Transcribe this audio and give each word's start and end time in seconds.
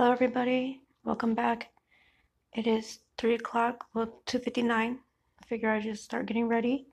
Hello, 0.00 0.12
everybody. 0.12 0.80
Welcome 1.04 1.34
back. 1.34 1.68
It 2.54 2.66
is 2.66 3.00
three 3.18 3.34
o'clock. 3.34 3.84
Well, 3.92 4.22
two 4.24 4.38
fifty 4.38 4.62
nine. 4.62 4.98
I 5.42 5.46
Figure 5.46 5.68
I 5.68 5.78
just 5.78 6.04
start 6.04 6.24
getting 6.24 6.48
ready 6.48 6.86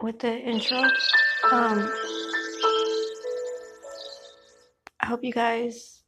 with 0.00 0.20
the 0.20 0.34
intro. 0.34 0.78
Um, 1.52 1.92
I 5.00 5.04
hope 5.04 5.22
you 5.22 5.34
guys 5.34 6.04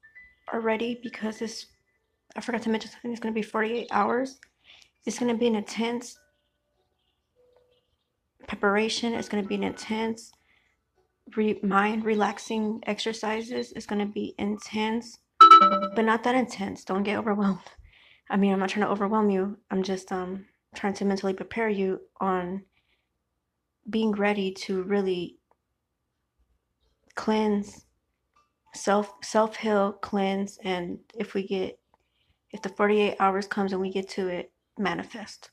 are 0.55 0.61
ready 0.61 0.99
because 1.03 1.39
this. 1.39 1.67
I 2.35 2.41
forgot 2.41 2.63
to 2.63 2.71
mention 2.71 2.93
something. 2.93 3.11
It's 3.11 3.21
going 3.21 3.35
to 3.35 3.39
be 3.39 3.47
forty 3.47 3.81
eight 3.81 3.89
hours. 3.91 4.41
It's 5.05 5.19
going 5.19 5.31
to 5.31 5.39
be 5.39 5.49
an 5.49 5.57
intense 5.57 6.19
preparation. 8.49 9.13
It's 9.13 9.29
going 9.29 9.43
to 9.43 9.49
be 9.49 9.57
an 9.57 9.65
intense 9.65 10.33
re- 11.37 11.61
mind 11.63 12.07
relaxing 12.07 12.83
exercises. 12.87 13.75
It's 13.77 13.85
going 13.85 14.01
to 14.01 14.11
be 14.11 14.35
intense, 14.39 15.19
but 15.95 16.05
not 16.05 16.23
that 16.25 16.35
intense. 16.35 16.85
Don't 16.85 17.03
get 17.03 17.19
overwhelmed. 17.19 17.61
I 18.29 18.37
mean, 18.37 18.53
I'm 18.53 18.59
not 18.59 18.69
trying 18.69 18.87
to 18.87 18.93
overwhelm 18.93 19.31
you. 19.31 19.59
I'm 19.71 19.83
just 19.83 20.13
um 20.13 20.47
trying 20.75 20.95
to 20.95 21.05
mentally 21.05 21.33
prepare 21.33 21.69
you 21.69 22.01
on 22.21 22.63
being 23.89 24.13
ready 24.13 24.53
to 24.53 24.83
really 24.83 25.39
cleanse, 27.15 27.87
self 28.75 29.13
self 29.23 29.57
heal, 29.57 29.93
cleanse, 29.93 30.59
and 30.65 30.99
if 31.15 31.35
we 31.35 31.47
get 31.47 31.79
if 32.53 32.63
the 32.63 32.69
48 32.71 33.17
hours 33.19 33.47
comes 33.47 33.73
and 33.73 33.81
we 33.81 33.91
get 33.93 34.09
to 34.11 34.29
it, 34.29 34.53
manifest. 34.79 35.51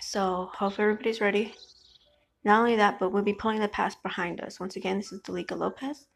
So 0.00 0.50
hopefully 0.54 0.84
everybody's 0.84 1.20
ready. 1.20 1.54
Not 2.44 2.60
only 2.60 2.76
that, 2.76 2.98
but 2.98 3.10
we'll 3.10 3.22
be 3.22 3.32
pulling 3.32 3.60
the 3.60 3.68
past 3.68 4.02
behind 4.02 4.40
us. 4.40 4.60
Once 4.60 4.76
again, 4.76 4.98
this 4.98 5.10
is 5.12 5.20
Delika 5.22 5.56
Lopez, 5.56 6.06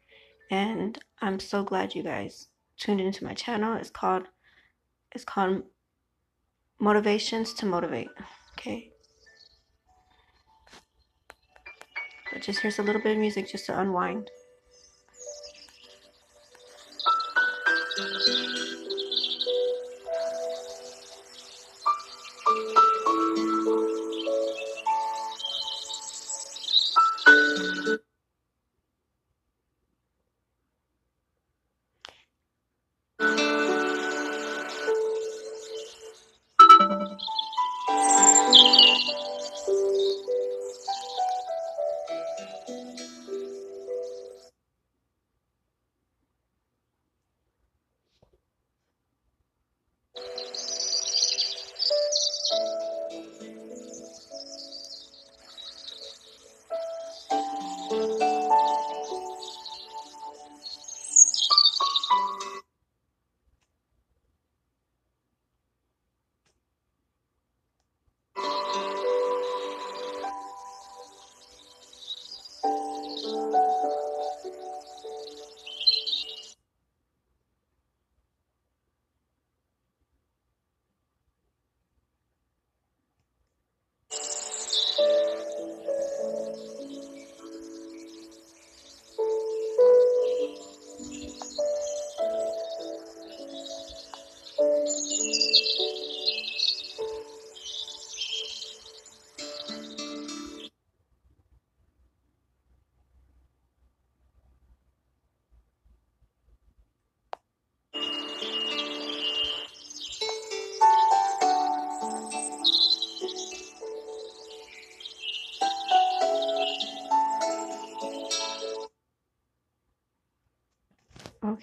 and 0.51 0.99
I'm 1.21 1.39
so 1.39 1.63
glad 1.63 1.95
you 1.95 2.03
guys 2.03 2.49
tuned 2.77 3.01
into 3.01 3.23
my 3.23 3.33
channel. 3.33 3.75
It's 3.77 3.89
called 3.89 4.27
it's 5.13 5.23
called 5.23 5.63
Motivations 6.79 7.53
to 7.55 7.65
Motivate. 7.65 8.09
Okay. 8.53 8.91
But 12.31 12.41
just 12.41 12.59
here's 12.59 12.79
a 12.79 12.83
little 12.83 13.01
bit 13.01 13.13
of 13.13 13.17
music 13.17 13.49
just 13.49 13.65
to 13.65 13.79
unwind. 13.79 14.29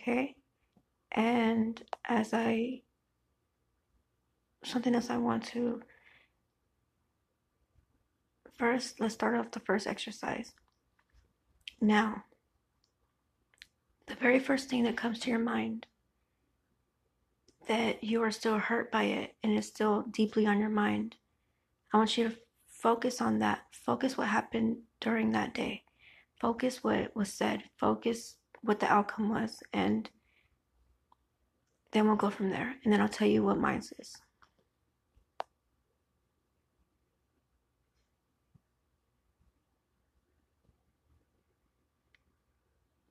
Okay. 0.09 0.37
And 1.13 1.83
as 2.09 2.33
I, 2.33 2.81
something 4.65 4.95
else 4.95 5.11
I 5.11 5.19
want 5.19 5.45
to, 5.49 5.83
first, 8.57 9.01
let's 9.01 9.15
start 9.15 9.37
off 9.37 9.51
the 9.51 9.61
first 9.61 9.87
exercise. 9.87 10.53
Now, 11.81 12.25
the 14.07 14.15
very 14.15 14.39
first 14.39 14.71
thing 14.71 14.85
that 14.85 14.97
comes 14.97 15.19
to 15.21 15.31
your 15.31 15.39
mind 15.39 15.87
that 17.67 18.03
you 18.03 18.23
are 18.23 18.31
still 18.31 18.59
hurt 18.59 18.91
by 18.91 19.03
it 19.03 19.35
and 19.43 19.53
it's 19.53 19.67
still 19.67 20.07
deeply 20.11 20.47
on 20.47 20.59
your 20.59 20.71
mind, 20.71 21.17
I 21.93 21.99
want 21.99 22.17
you 22.17 22.31
to 22.31 22.37
focus 22.67 23.21
on 23.21 23.41
that. 23.41 23.65
Focus 23.73 24.17
what 24.17 24.29
happened 24.29 24.79
during 25.01 25.33
that 25.33 25.53
day. 25.53 25.83
Focus 26.41 26.83
what 26.83 27.15
was 27.15 27.31
said. 27.31 27.65
Focus 27.77 28.38
what 28.63 28.81
the 28.81 28.91
outcome 28.93 29.29
was. 29.29 29.63
And 29.73 30.09
then 31.93 32.07
we'll 32.07 32.17
go 32.17 32.31
from 32.31 32.51
there. 32.51 32.75
And 32.85 32.93
then 32.93 33.01
I'll 33.01 33.09
tell 33.09 33.29
you 33.29 33.43
what 33.43 33.59
mine 33.59 33.83
is. 33.99 34.17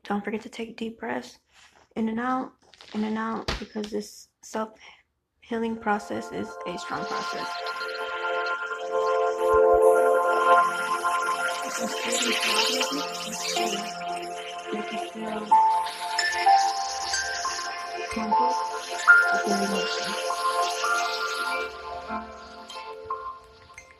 Don't 0.03 0.23
forget 0.23 0.41
to 0.41 0.49
take 0.49 0.77
deep 0.77 0.99
breaths 0.99 1.39
in 1.97 2.07
and 2.07 2.19
out, 2.19 2.53
in 2.93 3.03
and 3.03 3.17
out, 3.17 3.51
because 3.59 3.87
this 3.87 4.29
self 4.41 4.69
healing 5.41 5.75
process 5.75 6.31
is 6.31 6.47
a 6.65 6.77
strong 6.77 7.03
process. 7.03 7.47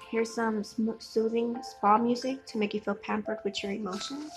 Here's 0.10 0.34
some 0.34 0.64
soothing 1.00 1.58
spa 1.64 1.98
music 1.98 2.46
to 2.48 2.58
make 2.58 2.74
you 2.74 2.82
feel 2.82 2.96
pampered 2.96 3.38
with 3.46 3.64
your 3.64 3.72
emotions. 3.72 4.32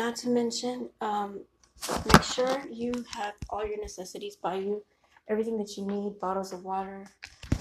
Not 0.00 0.16
to 0.16 0.30
mention, 0.30 0.88
um, 1.02 1.40
make 2.10 2.22
sure 2.22 2.64
you 2.70 3.04
have 3.12 3.34
all 3.50 3.66
your 3.66 3.78
necessities 3.78 4.34
by 4.34 4.54
you, 4.54 4.82
everything 5.28 5.58
that 5.58 5.76
you 5.76 5.86
need, 5.86 6.18
bottles 6.18 6.54
of 6.54 6.64
water. 6.64 7.04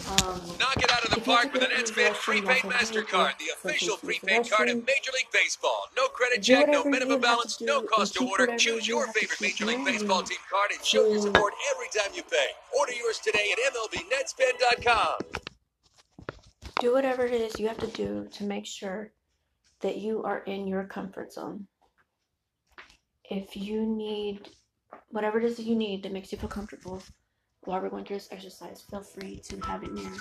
Um, 0.08 0.40
Knock 0.58 0.78
it 0.78 0.90
out 0.90 1.04
of 1.04 1.10
the 1.10 1.18
if 1.18 1.28
you 1.28 1.34
have 1.34 1.52
park 1.52 1.54
with 1.54 1.64
a 1.64 1.66
Netspend 1.66 2.14
prepaid 2.14 2.62
MasterCard, 2.64 3.38
the 3.40 3.52
official 3.54 3.98
to 3.98 4.08
use 4.08 4.22
the 4.22 4.22
prepaid 4.22 4.50
card 4.50 4.70
of. 4.70 4.78
Major 4.78 5.12
League 5.14 5.28
Baseball. 5.34 5.88
No 5.98 6.08
credit 6.08 6.42
check, 6.42 6.70
no 6.70 6.86
minimum 6.86 7.20
balance, 7.20 7.60
no 7.60 7.82
cost 7.82 8.14
to 8.14 8.26
order. 8.26 8.56
Choose 8.56 8.88
your 8.88 9.08
favorite 9.08 9.42
Major 9.42 9.66
League 9.66 9.84
Baseball 9.84 10.24
team 10.24 10.38
card 10.50 10.72
and 10.72 10.86
show 10.86 11.10
your 11.10 11.22
support 11.22 11.54
every 11.76 11.88
time 11.94 12.16
you 12.16 12.24
pay. 12.24 12.52
Order 12.80 12.94
yours 12.94 13.20
today 13.20 13.52
at 13.52 13.74
MLBNetspend.com. 13.74 15.42
do 16.80 16.94
whatever 16.94 17.26
it 17.26 17.34
is 17.34 17.60
you 17.60 17.68
have 17.68 17.80
to 17.80 17.88
do 17.88 18.30
to 18.32 18.46
make 18.46 18.66
sure 18.66 19.12
that 19.82 19.98
you 19.98 20.24
are 20.24 20.40
in 20.46 20.68
your 20.68 20.86
comfort 20.86 21.34
zone. 21.34 21.68
If 23.30 23.56
you 23.56 23.86
need 23.86 24.50
whatever 25.10 25.38
it 25.40 25.46
is 25.46 25.58
that 25.58 25.64
you 25.64 25.76
need 25.76 26.02
that 26.04 26.12
makes 26.12 26.32
you 26.32 26.38
feel 26.40 26.50
comfortable 26.50 27.02
while 27.62 27.80
we're 27.80 27.90
going 27.90 28.06
through 28.06 28.18
this 28.18 28.30
exercise, 28.32 28.82
feel 28.82 29.02
free 29.02 29.38
to 29.38 29.60
have 29.62 29.84
it 29.84 29.94
near. 29.94 30.12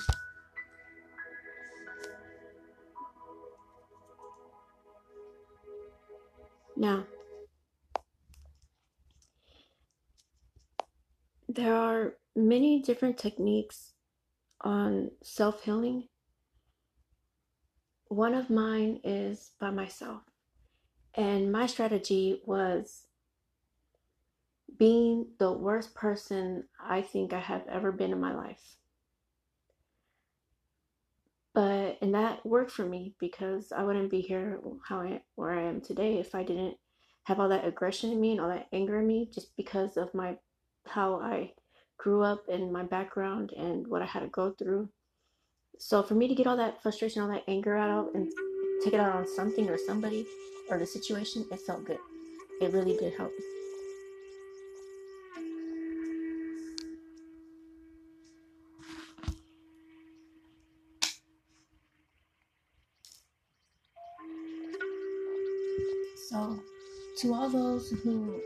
Now, 6.76 7.06
there 11.49 11.75
are 11.75 12.14
many 12.37 12.82
different 12.82 13.19
techniques 13.19 13.94
on 14.61 15.11
self 15.22 15.64
healing. 15.64 16.08
One 18.08 18.34
of 18.34 18.50
mine 18.50 19.00
is 19.02 19.52
by 19.58 19.70
myself. 19.70 20.22
And 21.18 21.50
my 21.50 21.66
strategy 21.66 22.40
was 22.46 23.08
being 24.78 25.26
the 25.40 25.52
worst 25.52 25.92
person 25.96 26.62
I 26.80 27.02
think 27.02 27.32
I 27.32 27.40
have 27.40 27.66
ever 27.68 27.90
been 27.90 28.12
in 28.12 28.20
my 28.20 28.32
life. 28.32 28.76
But 31.54 31.98
and 32.00 32.14
that 32.14 32.46
worked 32.46 32.70
for 32.70 32.84
me 32.84 33.14
because 33.18 33.72
I 33.72 33.82
wouldn't 33.82 34.12
be 34.12 34.20
here 34.20 34.60
how 34.88 35.00
I 35.00 35.22
where 35.34 35.50
I 35.50 35.62
am 35.62 35.80
today 35.80 36.18
if 36.18 36.36
I 36.36 36.44
didn't 36.44 36.76
have 37.24 37.40
all 37.40 37.48
that 37.48 37.66
aggression 37.66 38.12
in 38.12 38.20
me 38.20 38.30
and 38.30 38.40
all 38.40 38.48
that 38.48 38.68
anger 38.72 39.00
in 39.00 39.06
me 39.08 39.28
just 39.34 39.56
because 39.56 39.96
of 39.96 40.14
my 40.14 40.36
how 40.86 41.16
I 41.16 41.52
grew 41.96 42.22
up 42.22 42.48
and 42.48 42.72
my 42.72 42.84
background 42.84 43.52
and 43.56 43.88
what 43.88 44.02
I 44.02 44.06
had 44.06 44.20
to 44.20 44.28
go 44.28 44.52
through. 44.52 44.88
So 45.80 46.00
for 46.04 46.14
me 46.14 46.28
to 46.28 46.34
get 46.36 46.46
all 46.46 46.56
that 46.58 46.80
frustration, 46.80 47.22
all 47.22 47.28
that 47.28 47.42
anger 47.48 47.76
out 47.76 48.14
and 48.14 48.32
take 48.84 48.94
it 48.94 49.00
out 49.00 49.14
on 49.14 49.26
something 49.26 49.69
or 49.69 49.78
somebody 49.78 50.26
or 50.70 50.78
the 50.78 50.86
situation, 50.86 51.44
it 51.50 51.61
felt 51.61 51.85
good. 51.85 51.99
It 52.61 52.73
really 52.73 52.97
did 52.97 53.14
help. 53.14 53.32
So 66.28 66.61
to 67.20 67.35
all 67.35 67.49
those 67.49 67.90
who 67.90 68.40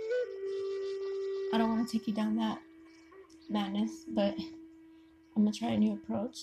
I 1.52 1.58
don't 1.58 1.68
want 1.68 1.88
to 1.88 1.98
take 1.98 2.06
you 2.06 2.14
down 2.14 2.36
that 2.36 2.58
madness, 3.50 3.90
but 4.08 4.34
I'm 5.36 5.44
gonna 5.44 5.52
try 5.52 5.70
a 5.70 5.78
new 5.78 5.94
approach. 5.94 6.38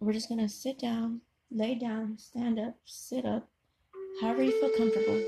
We're 0.00 0.12
just 0.12 0.28
gonna 0.28 0.48
sit 0.48 0.78
down, 0.78 1.22
lay 1.50 1.74
down, 1.74 2.18
stand 2.18 2.58
up, 2.58 2.76
sit 2.84 3.24
up, 3.24 3.48
however 4.20 4.42
you 4.42 4.52
feel 4.60 4.70
comfortable. 4.76 5.22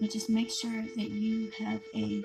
But 0.00 0.10
just 0.10 0.30
make 0.30 0.50
sure 0.50 0.82
that 0.96 1.10
you 1.10 1.50
have 1.58 1.80
a 1.94 2.22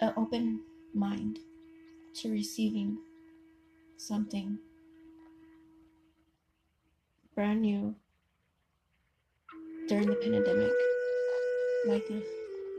an 0.00 0.12
open 0.16 0.60
mind 0.94 1.38
to 2.14 2.30
receiving 2.30 2.98
something 3.96 4.58
brand 7.34 7.62
new 7.62 7.94
during 9.88 10.06
the 10.06 10.16
pandemic, 10.16 10.72
like 11.86 12.04
a, 12.10 12.22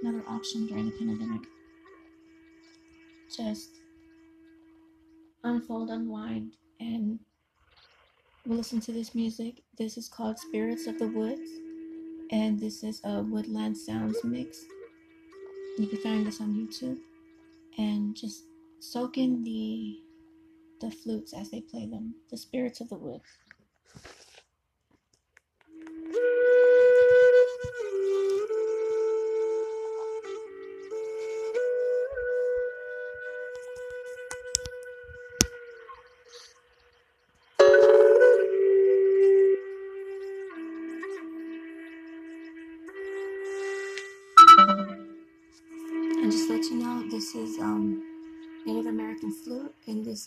another 0.01 0.23
option 0.27 0.67
during 0.67 0.85
the 0.85 0.91
pandemic. 0.91 1.41
Just 3.35 3.69
unfold, 5.43 5.89
unwind, 5.89 6.55
and 6.79 7.19
we'll 8.45 8.57
listen 8.57 8.79
to 8.81 8.91
this 8.91 9.13
music. 9.13 9.61
This 9.77 9.97
is 9.97 10.09
called 10.09 10.39
Spirits 10.39 10.87
of 10.87 10.97
the 10.99 11.07
Woods, 11.07 11.49
and 12.31 12.59
this 12.59 12.83
is 12.83 13.01
a 13.03 13.21
Woodland 13.21 13.77
Sounds 13.77 14.23
mix. 14.23 14.65
You 15.77 15.87
can 15.87 15.99
find 15.99 16.25
this 16.25 16.41
on 16.41 16.53
YouTube, 16.53 16.99
and 17.77 18.15
just 18.15 18.43
soak 18.79 19.17
in 19.17 19.43
the 19.43 19.99
the 20.81 20.91
flutes 20.91 21.33
as 21.33 21.49
they 21.49 21.61
play 21.61 21.85
them. 21.85 22.15
The 22.29 22.37
Spirits 22.37 22.81
of 22.81 22.89
the 22.89 22.97
Woods. 22.97 23.37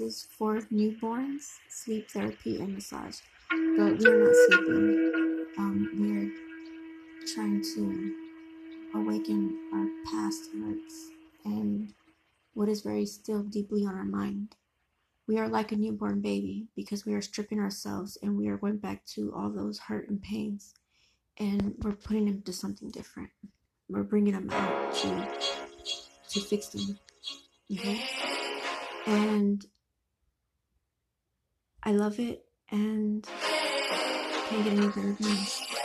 Is 0.01 0.27
for 0.31 0.59
newborns, 0.73 1.59
sleep 1.69 2.11
therapy 2.11 2.61
and 2.61 2.75
massage. 2.75 3.19
But 3.51 3.99
we 3.99 4.07
are 4.07 4.25
not 4.25 4.35
sleeping. 4.49 5.47
Um, 5.59 5.89
we're 5.99 7.27
trying 7.35 7.63
to 7.63 8.15
awaken 8.95 9.59
our 9.73 9.87
past 10.11 10.51
hurts 10.53 11.11
and 11.45 11.93
what 12.55 12.69
is 12.69 12.81
very 12.83 13.07
still 13.07 13.43
deeply 13.43 13.85
on 13.85 13.95
our 13.95 14.05
mind. 14.05 14.57
We 15.27 15.39
are 15.39 15.49
like 15.49 15.73
a 15.73 15.77
newborn 15.77 16.21
baby 16.21 16.69
because 16.77 17.05
we 17.05 17.15
are 17.15 17.21
stripping 17.21 17.59
ourselves 17.59 18.17
and 18.23 18.37
we 18.37 18.49
are 18.49 18.57
going 18.57 18.79
back 18.79 19.05
to 19.15 19.33
all 19.35 19.51
those 19.51 19.79
hurt 19.79 20.09
and 20.09 20.23
pains, 20.23 20.75
and 21.39 21.75
we're 21.83 21.93
putting 21.93 22.27
them 22.27 22.43
to 22.43 22.53
something 22.53 22.91
different. 22.91 23.31
We're 23.89 24.05
bringing 24.05 24.35
them 24.35 24.51
out 24.51 24.95
to 24.95 25.29
to 26.31 26.41
fix 26.41 26.69
them. 26.69 26.99
Okay? 27.73 28.05
And 29.07 29.65
I 31.83 31.93
love 31.93 32.19
it 32.19 32.45
and 32.71 33.27
can't 34.49 34.65
get 34.65 34.73
any 34.73 34.87
better 34.89 35.13
than 35.13 35.17
this. 35.21 35.76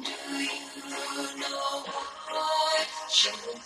Do 0.00 0.10
you 0.10 1.40
know 1.40 1.84
why 2.30 2.84
she 3.10 3.30
will 3.46 3.60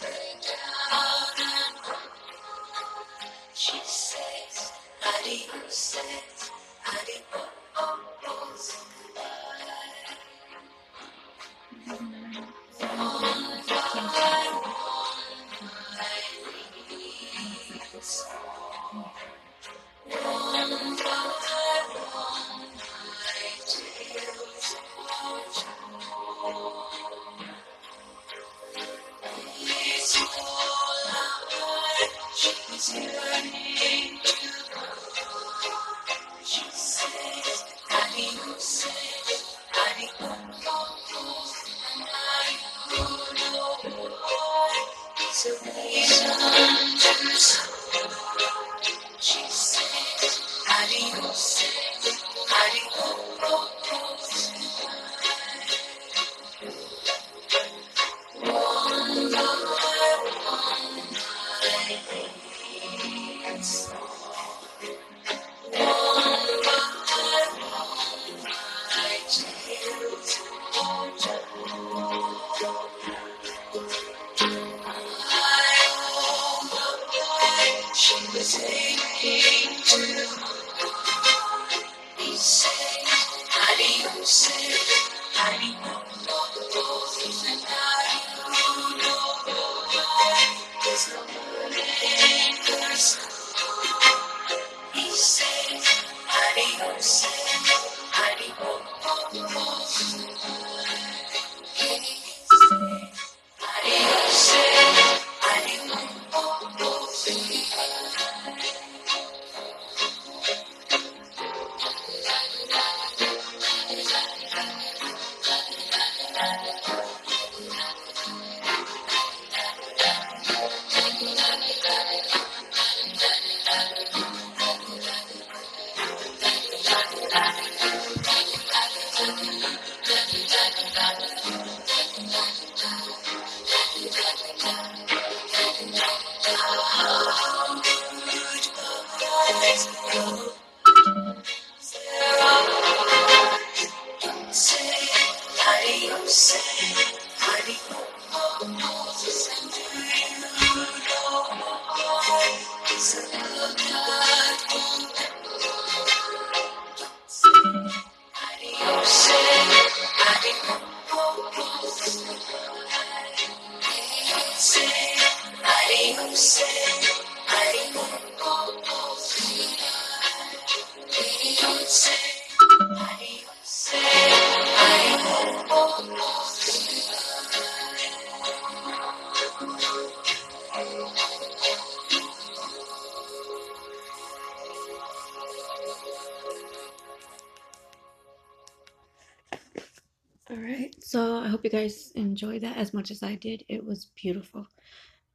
enjoyed 192.37 192.61
that 192.63 192.77
as 192.77 192.93
much 192.93 193.11
as 193.11 193.23
I 193.23 193.35
did. 193.35 193.65
It 193.67 193.83
was 193.83 194.11
beautiful. 194.15 194.67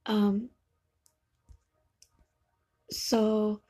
Um 0.05 0.50
so 2.91 3.62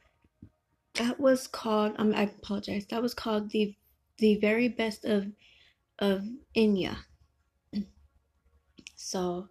that 0.95 1.17
was 1.17 1.47
called 1.47 1.93
um 1.97 2.13
I 2.13 2.23
apologize. 2.23 2.85
That 2.87 3.01
was 3.01 3.13
called 3.13 3.49
the 3.51 3.73
the 4.17 4.35
very 4.35 4.67
best 4.67 5.05
of 5.05 5.27
of 5.99 6.25
Enya. 6.55 6.97
So 8.95 9.47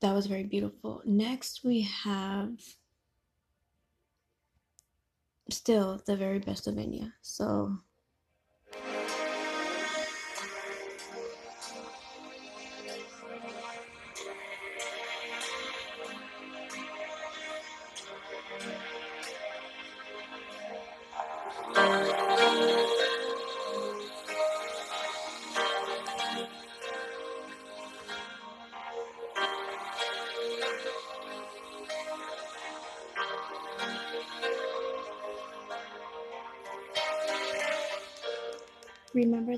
that 0.00 0.14
was 0.14 0.26
very 0.26 0.44
beautiful. 0.44 1.02
Next 1.04 1.64
we 1.64 1.82
have 1.82 2.58
still 5.50 6.00
the 6.06 6.16
very 6.16 6.38
best 6.38 6.66
of 6.66 6.76
Enya. 6.76 7.12
So 7.22 7.76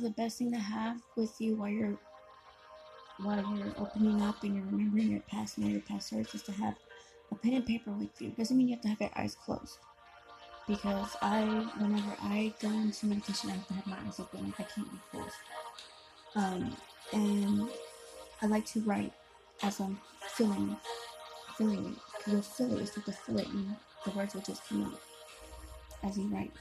the 0.04 0.10
best 0.10 0.38
thing 0.38 0.52
to 0.52 0.58
have 0.58 1.00
with 1.16 1.40
you 1.40 1.56
while 1.56 1.70
you're 1.70 1.96
while 3.22 3.42
you're 3.56 3.72
opening 3.78 4.20
up 4.20 4.42
and 4.42 4.54
you're 4.54 4.64
remembering 4.66 5.10
your 5.10 5.20
past 5.20 5.56
and 5.56 5.64
all 5.64 5.72
your 5.72 5.80
past 5.80 6.08
stories 6.08 6.34
is 6.34 6.42
to 6.42 6.52
have 6.52 6.74
a 7.32 7.34
pen 7.36 7.54
and 7.54 7.66
paper 7.66 7.90
with 7.90 8.10
you. 8.20 8.30
Doesn't 8.30 8.56
mean 8.56 8.68
you 8.68 8.74
have 8.74 8.82
to 8.82 8.88
have 8.88 9.00
your 9.00 9.10
eyes 9.16 9.34
closed. 9.34 9.78
Because 10.68 11.16
I, 11.22 11.42
whenever 11.78 12.16
I 12.20 12.52
go 12.60 12.68
into 12.68 13.06
meditation, 13.06 13.50
I 13.50 13.52
have 13.54 13.66
to 13.68 13.74
have 13.74 13.86
my 13.86 13.96
eyes 14.06 14.20
open. 14.20 14.44
Like 14.44 14.60
I 14.60 14.62
can't 14.64 14.90
be 14.90 14.98
closed. 15.10 15.36
Um, 16.34 16.76
and 17.12 17.68
I 18.42 18.46
like 18.46 18.66
to 18.66 18.80
write 18.80 19.12
as 19.62 19.80
I'm 19.80 19.98
feeling, 20.28 20.76
feeling 21.56 21.86
it. 21.86 22.30
You'll 22.30 22.42
feel 22.42 22.76
it. 22.76 22.92
You 22.96 23.02
to 23.02 23.12
feel 23.12 23.38
it, 23.38 23.48
the 24.04 24.10
words 24.10 24.34
will 24.34 24.42
just 24.42 24.68
come 24.68 24.84
out 24.84 25.00
as 26.02 26.18
you 26.18 26.26
write. 26.26 26.52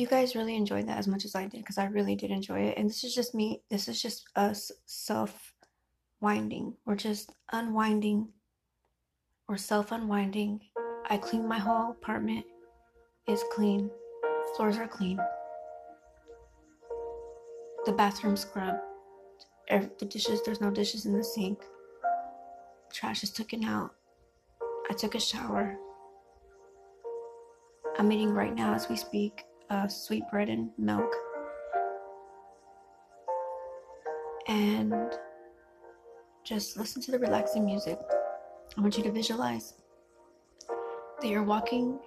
You 0.00 0.06
guys 0.06 0.34
really 0.34 0.56
enjoyed 0.56 0.88
that 0.88 0.98
as 0.98 1.06
much 1.06 1.24
as 1.24 1.34
I 1.34 1.42
did, 1.42 1.58
because 1.58 1.78
I 1.78 1.84
really 1.84 2.16
did 2.16 2.30
enjoy 2.30 2.60
it, 2.60 2.78
and 2.78 2.88
this 2.88 3.04
is 3.04 3.14
just 3.14 3.34
me, 3.34 3.62
this 3.68 3.86
is 3.86 4.00
just 4.00 4.26
us 4.34 4.72
self 4.86 5.52
winding. 6.20 6.74
We're 6.86 6.96
just 6.96 7.32
unwinding 7.52 8.28
or 9.46 9.58
self 9.58 9.92
unwinding. 9.92 10.60
I 11.08 11.18
cleaned 11.18 11.48
my 11.48 11.58
whole 11.58 11.90
apartment, 11.90 12.46
it's 13.26 13.44
clean, 13.52 13.90
floors 14.56 14.78
are 14.78 14.88
clean, 14.88 15.18
the 17.84 17.92
bathroom 17.92 18.36
scrubbed, 18.36 18.80
the 19.68 20.06
dishes, 20.06 20.40
there's 20.44 20.60
no 20.60 20.70
dishes 20.70 21.04
in 21.04 21.16
the 21.16 21.24
sink, 21.24 21.62
trash 22.92 23.22
is 23.22 23.30
taken 23.30 23.64
out. 23.64 23.94
I 24.88 24.94
took 24.94 25.14
a 25.14 25.20
shower. 25.20 25.76
I'm 27.98 28.10
eating 28.10 28.30
right 28.30 28.54
now 28.54 28.72
as 28.74 28.88
we 28.88 28.96
speak 28.96 29.44
uh, 29.70 29.88
sweet 29.88 30.24
bread 30.30 30.48
and 30.48 30.70
milk. 30.78 31.12
And 34.48 35.12
just 36.44 36.76
listen 36.76 37.00
to 37.02 37.10
the 37.10 37.18
relaxing 37.18 37.64
music. 37.64 37.98
I 38.76 38.80
want 38.80 38.96
you 38.96 39.04
to 39.04 39.12
visualize 39.12 39.74
that 41.20 41.28
you're 41.28 41.42
walking 41.42 41.98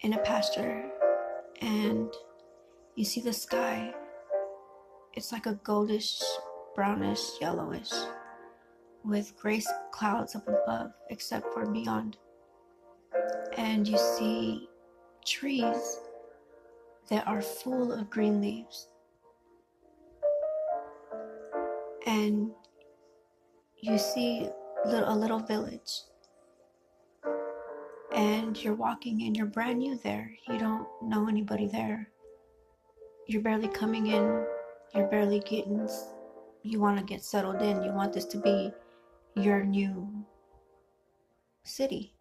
in 0.00 0.14
a 0.14 0.18
pasture 0.18 0.90
and 1.60 2.12
you 2.94 3.04
see 3.04 3.20
the 3.20 3.32
sky. 3.32 3.94
It's 5.14 5.32
like 5.32 5.46
a 5.46 5.54
goldish, 5.54 6.22
brownish, 6.74 7.20
yellowish, 7.40 7.92
with 9.04 9.34
gray 9.40 9.62
clouds 9.92 10.34
up 10.34 10.48
above, 10.48 10.92
except 11.10 11.52
for 11.54 11.66
beyond 11.66 12.18
and 13.56 13.88
you 13.88 13.98
see 13.98 14.68
trees 15.26 16.00
that 17.08 17.26
are 17.26 17.42
full 17.42 17.92
of 17.92 18.10
green 18.10 18.40
leaves. 18.40 18.88
And 22.06 22.50
you 23.80 23.98
see 23.98 24.48
a 24.84 25.14
little 25.14 25.40
village. 25.40 26.02
And 28.14 28.62
you're 28.62 28.74
walking 28.74 29.22
and 29.22 29.36
you're 29.36 29.46
brand 29.46 29.80
new 29.80 29.98
there. 29.98 30.30
You 30.48 30.58
don't 30.58 30.86
know 31.02 31.28
anybody 31.28 31.66
there. 31.66 32.08
You're 33.26 33.42
barely 33.42 33.68
coming 33.68 34.06
in. 34.06 34.46
You're 34.94 35.08
barely 35.08 35.40
getting, 35.40 35.88
you 36.62 36.80
want 36.80 36.98
to 36.98 37.04
get 37.04 37.22
settled 37.22 37.60
in. 37.60 37.82
You 37.82 37.92
want 37.92 38.12
this 38.12 38.24
to 38.26 38.38
be 38.38 38.70
your 39.34 39.64
new 39.64 40.24
city 41.64 42.16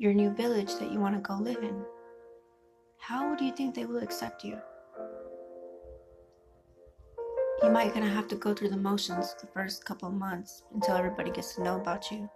your 0.00 0.14
new 0.14 0.30
village 0.30 0.74
that 0.76 0.90
you 0.90 0.98
want 0.98 1.14
to 1.14 1.20
go 1.20 1.34
live 1.34 1.62
in, 1.62 1.84
how 3.00 3.34
do 3.34 3.44
you 3.44 3.52
think 3.52 3.74
they 3.74 3.86
will 3.86 4.02
accept 4.02 4.44
you? 4.44 4.58
You 7.62 7.70
might 7.70 7.94
gonna 7.94 8.08
have 8.08 8.28
to 8.28 8.36
go 8.36 8.54
through 8.54 8.68
the 8.68 8.76
motions 8.76 9.34
the 9.40 9.46
first 9.46 9.84
couple 9.84 10.08
of 10.08 10.14
months 10.14 10.62
until 10.74 10.96
everybody 10.96 11.30
gets 11.30 11.54
to 11.54 11.62
know 11.62 11.76
about 11.76 12.10
you, 12.10 12.28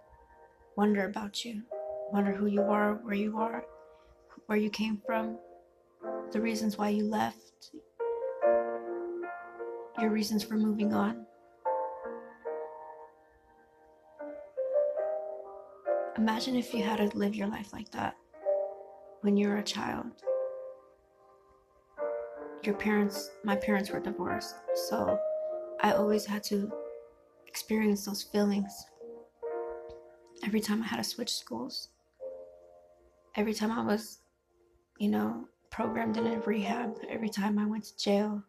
wonder 0.75 1.05
about 1.05 1.45
you, 1.45 1.61
wonder 2.11 2.31
who 2.31 2.47
you 2.47 2.61
are, 2.61 2.95
where 3.03 3.15
you 3.15 3.37
are, 3.37 3.63
where 4.47 4.57
you 4.57 4.69
came 4.69 5.01
from, 5.05 5.37
the 6.31 6.41
reasons 6.41 6.77
why 6.77 6.89
you 6.89 7.05
left, 7.05 7.71
your 9.99 10.09
reasons 10.09 10.43
for 10.43 10.55
moving 10.55 10.93
on. 10.93 11.25
Imagine 16.17 16.55
if 16.55 16.73
you 16.73 16.83
had 16.83 16.97
to 16.97 17.17
live 17.17 17.35
your 17.35 17.47
life 17.47 17.71
like 17.71 17.91
that 17.91 18.15
when 19.21 19.37
you 19.37 19.47
were 19.47 19.57
a 19.57 19.63
child. 19.63 20.11
Your 22.65 22.73
parents, 22.73 23.29
my 23.43 23.55
parents 23.55 23.91
were 23.91 23.99
divorced, 23.99 24.55
so 24.89 25.19
I 25.83 25.91
always 25.91 26.25
had 26.25 26.43
to 26.45 26.71
experience 27.45 28.05
those 28.05 28.23
feelings 28.23 28.73
every 30.43 30.61
time 30.61 30.81
I 30.81 30.87
had 30.87 30.97
to 30.97 31.03
switch 31.03 31.31
schools. 31.31 31.89
Every 33.35 33.53
time 33.53 33.71
I 33.71 33.85
was, 33.85 34.17
you 34.97 35.09
know, 35.09 35.47
programmed 35.69 36.17
in 36.17 36.25
a 36.25 36.39
rehab, 36.39 36.97
every 37.07 37.29
time 37.29 37.59
I 37.59 37.67
went 37.67 37.83
to 37.83 37.97
jail, 37.97 38.43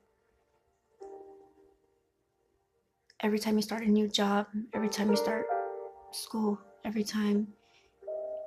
every 3.21 3.39
time 3.39 3.57
you 3.57 3.63
start 3.63 3.83
a 3.83 3.91
new 3.91 4.09
job, 4.09 4.47
every 4.73 4.89
time 4.89 5.11
you 5.11 5.17
start 5.17 5.45
school, 6.13 6.59
every 6.87 7.05
time 7.05 7.49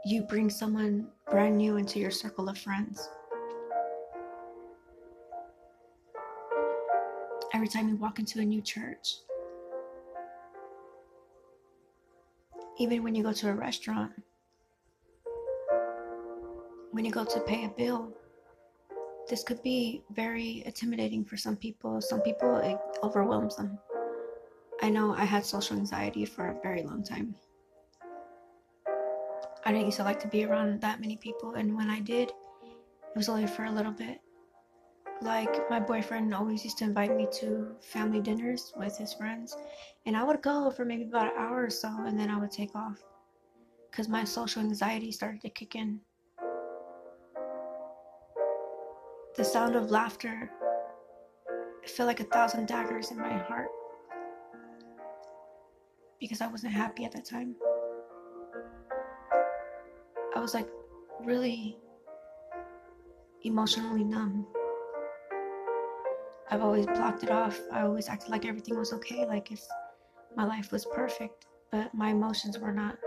you 0.04 0.24
bring 0.24 0.50
someone 0.50 1.10
brand 1.30 1.60
new 1.60 1.78
into 1.78 2.00
your 2.00 2.10
circle 2.10 2.50
of 2.50 2.58
friends. 2.58 3.08
Every 7.60 7.68
time 7.68 7.90
you 7.90 7.98
walk 7.98 8.20
into 8.20 8.40
a 8.40 8.46
new 8.46 8.62
church. 8.62 9.16
Even 12.78 13.04
when 13.04 13.14
you 13.14 13.22
go 13.22 13.34
to 13.34 13.50
a 13.50 13.54
restaurant. 13.54 14.14
When 16.92 17.04
you 17.04 17.12
go 17.12 17.26
to 17.26 17.42
pay 17.42 17.66
a 17.66 17.68
bill. 17.68 18.14
This 19.28 19.44
could 19.44 19.62
be 19.62 20.04
very 20.12 20.64
intimidating 20.66 21.26
for 21.26 21.36
some 21.36 21.58
people. 21.58 22.00
Some 22.00 22.22
people, 22.22 22.56
it 22.60 22.78
overwhelms 23.04 23.58
them. 23.58 23.78
I 24.82 24.90
know 24.90 25.14
I 25.14 25.26
had 25.26 25.46
social 25.46 25.76
anxiety 25.76 26.24
for 26.24 26.48
a 26.48 26.62
very 26.64 26.84
long 26.84 27.04
time. 27.04 27.36
I 29.66 29.74
didn't 29.74 29.88
used 29.88 29.98
to 29.98 30.06
like 30.06 30.22
to 30.22 30.30
be 30.30 30.46
around 30.46 30.80
that 30.80 31.02
many 31.02 31.18
people, 31.18 31.56
and 31.56 31.76
when 31.76 31.90
I 31.90 32.00
did, 32.00 32.30
it 32.30 33.18
was 33.18 33.28
only 33.28 33.48
for 33.48 33.66
a 33.66 33.72
little 33.72 33.92
bit. 33.92 34.22
Like, 35.22 35.70
my 35.70 35.80
boyfriend 35.80 36.34
always 36.34 36.64
used 36.64 36.78
to 36.78 36.86
invite 36.86 37.16
me 37.16 37.28
to 37.40 37.76
family 37.82 38.22
dinners 38.22 38.74
with 38.78 38.98
his 38.98 39.14
friends, 39.14 39.58
and 40.06 40.16
I 40.16 40.24
would 40.24 40.42
go 40.42 40.72
for 40.72 40.86
maybe 40.86 41.04
about 41.04 41.34
an 41.34 41.38
hour 41.38 41.66
or 41.66 41.70
so, 41.70 41.90
and 42.06 42.18
then 42.18 42.30
I 42.30 42.40
would 42.40 42.52
take 42.52 42.74
off 42.76 43.04
because 43.92 44.08
my 44.08 44.24
social 44.24 44.62
anxiety 44.62 45.12
started 45.12 45.42
to 45.42 45.50
kick 45.50 45.76
in. 45.76 46.00
The 49.36 49.44
sound 49.44 49.76
of 49.76 49.92
laughter 49.92 50.50
felt 51.86 52.08
like 52.08 52.20
a 52.20 52.26
thousand 52.26 52.68
daggers 52.68 53.12
in 53.12 53.18
my 53.18 53.38
heart 53.38 53.70
because 56.20 56.42
I 56.42 56.48
wasn't 56.48 56.74
happy 56.74 57.06
at 57.06 57.12
that 57.14 57.26
time. 57.26 57.56
I 60.36 60.40
was 60.40 60.54
like 60.54 60.70
really 61.24 61.78
emotionally 63.44 64.04
numb. 64.04 64.46
I've 66.52 66.62
always 66.62 66.88
blocked 66.88 67.24
it 67.24 67.30
off. 67.30 67.60
I 67.72 67.82
always 67.82 68.10
acted 68.10 68.30
like 68.30 68.46
everything 68.46 68.78
was 68.78 68.92
okay, 68.94 69.26
like 69.26 69.52
if 69.52 69.62
my 70.36 70.46
life 70.46 70.72
was 70.72 70.86
perfect, 70.86 71.46
but 71.72 71.94
my 71.94 72.10
emotions 72.10 72.58
were 72.58 72.72
not. 72.72 72.98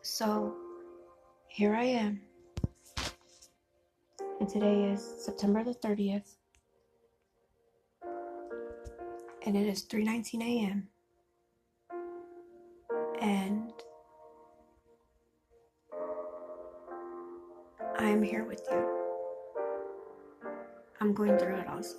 So 0.00 0.54
here 1.48 1.74
I 1.74 1.84
am. 1.84 2.20
And 4.40 4.48
today 4.48 4.84
is 4.84 5.02
September 5.18 5.62
the 5.62 5.74
30th. 5.74 6.36
And 9.46 9.56
it 9.56 9.66
is 9.66 9.84
3:19 9.84 10.42
a.m. 10.42 10.88
And 13.20 13.72
I 17.98 18.04
am 18.04 18.22
here 18.22 18.44
with 18.44 18.62
you. 18.70 19.03
I'm 21.00 21.12
going 21.12 21.36
through 21.38 21.56
it 21.56 21.66
also. 21.68 21.96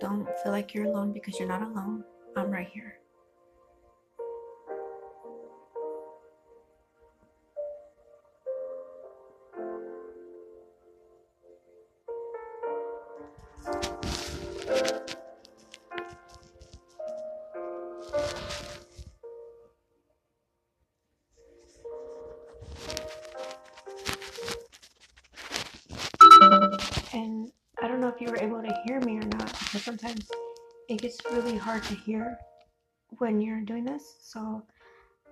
Don't 0.00 0.26
feel 0.42 0.52
like 0.52 0.74
you're 0.74 0.86
alone 0.86 1.12
because 1.12 1.38
you're 1.38 1.48
not 1.48 1.62
alone. 1.62 2.04
I'm 2.36 2.50
right 2.50 2.68
here. 2.72 3.01
Hard 31.62 31.84
to 31.84 31.94
hear 31.94 32.36
when 33.18 33.40
you're 33.40 33.60
doing 33.60 33.84
this. 33.84 34.16
So 34.20 34.64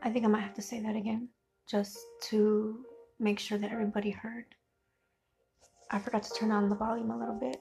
I 0.02 0.10
think 0.10 0.24
I 0.24 0.28
might 0.28 0.42
have 0.42 0.54
to 0.54 0.62
say 0.62 0.80
that 0.80 0.94
again 0.94 1.28
just 1.68 1.98
to 2.28 2.84
make 3.18 3.40
sure 3.40 3.58
that 3.58 3.72
everybody 3.72 4.10
heard. 4.10 4.44
I 5.90 5.98
forgot 5.98 6.22
to 6.22 6.32
turn 6.32 6.52
on 6.52 6.68
the 6.68 6.76
volume 6.76 7.10
a 7.10 7.18
little 7.18 7.34
bit. 7.34 7.60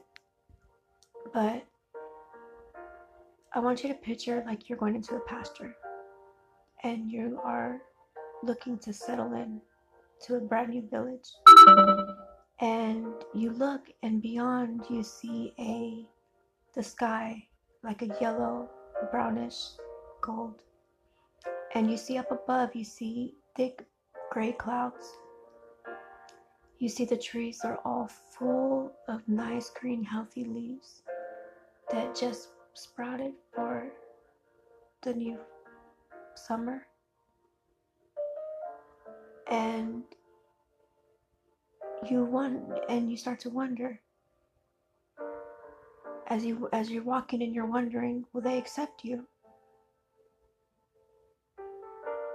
But 1.34 1.66
I 3.52 3.58
want 3.58 3.82
you 3.82 3.88
to 3.88 3.94
picture 3.96 4.44
like 4.46 4.68
you're 4.68 4.78
going 4.78 4.94
into 4.94 5.16
a 5.16 5.20
pasture 5.20 5.74
and 6.84 7.10
you 7.10 7.40
are 7.42 7.82
looking 8.44 8.78
to 8.78 8.92
settle 8.92 9.34
in 9.34 9.60
to 10.26 10.36
a 10.36 10.40
brand 10.40 10.70
new 10.70 10.88
village 10.88 11.28
and 12.60 13.12
you 13.34 13.50
look 13.50 13.82
and 14.04 14.22
beyond 14.22 14.82
you 14.88 15.02
see 15.02 15.52
a 15.58 16.06
the 16.76 16.82
sky 16.82 17.42
like 17.82 18.02
a 18.02 18.16
yellow 18.20 18.68
brownish 19.10 19.56
gold. 20.20 20.62
And 21.74 21.90
you 21.90 21.96
see 21.96 22.18
up 22.18 22.30
above 22.30 22.74
you 22.74 22.84
see 22.84 23.34
thick 23.56 23.86
gray 24.30 24.52
clouds. 24.52 25.12
You 26.78 26.88
see 26.88 27.04
the 27.04 27.16
trees 27.16 27.60
are 27.64 27.78
all 27.84 28.08
full 28.30 28.92
of 29.08 29.26
nice 29.28 29.70
green 29.70 30.02
healthy 30.02 30.44
leaves 30.44 31.02
that 31.90 32.14
just 32.14 32.48
sprouted 32.74 33.32
for 33.54 33.90
the 35.02 35.14
new 35.14 35.38
summer. 36.34 36.86
And 39.50 40.04
you 42.08 42.24
want 42.24 42.62
and 42.88 43.10
you 43.10 43.16
start 43.16 43.40
to 43.40 43.50
wonder 43.50 44.00
as 46.30 46.44
you 46.44 46.68
as 46.72 46.88
you're 46.88 47.02
walking 47.02 47.42
and 47.42 47.54
you're 47.54 47.66
wondering 47.66 48.24
will 48.32 48.40
they 48.40 48.56
accept 48.56 49.04
you? 49.04 49.26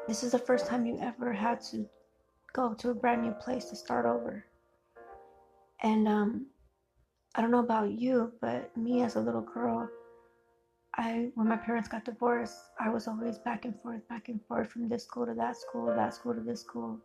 This 0.07 0.21
is 0.21 0.33
the 0.33 0.39
first 0.39 0.67
time 0.67 0.85
you 0.85 0.99
ever 1.01 1.33
had 1.33 1.61
to 1.71 1.87
go 2.53 2.73
to 2.75 2.89
a 2.91 2.93
brand 2.93 3.23
new 3.23 3.31
place 3.31 3.65
to 3.65 3.75
start 3.75 4.05
over. 4.05 4.45
And 5.81 6.07
um 6.07 6.47
i 7.37 7.41
don't 7.41 7.51
know 7.51 7.59
about 7.59 7.91
you 7.91 8.31
but 8.39 8.75
me 8.77 9.03
as 9.03 9.17
a 9.17 9.19
little 9.19 9.41
girl 9.41 9.89
i 10.95 11.29
when 11.35 11.49
my 11.49 11.57
parents 11.57 11.89
got 11.89 12.05
divorced 12.05 12.55
i 12.79 12.87
was 12.87 13.09
always 13.09 13.37
back 13.39 13.65
and 13.65 13.75
forth 13.81 14.07
back 14.07 14.29
and 14.29 14.39
forth 14.47 14.71
from 14.71 14.87
this 14.87 15.03
school 15.03 15.25
to 15.25 15.33
that 15.33 15.57
school 15.57 15.87
that 15.87 16.13
school 16.13 16.33
to 16.33 16.39
this 16.39 16.61
school. 16.61 16.97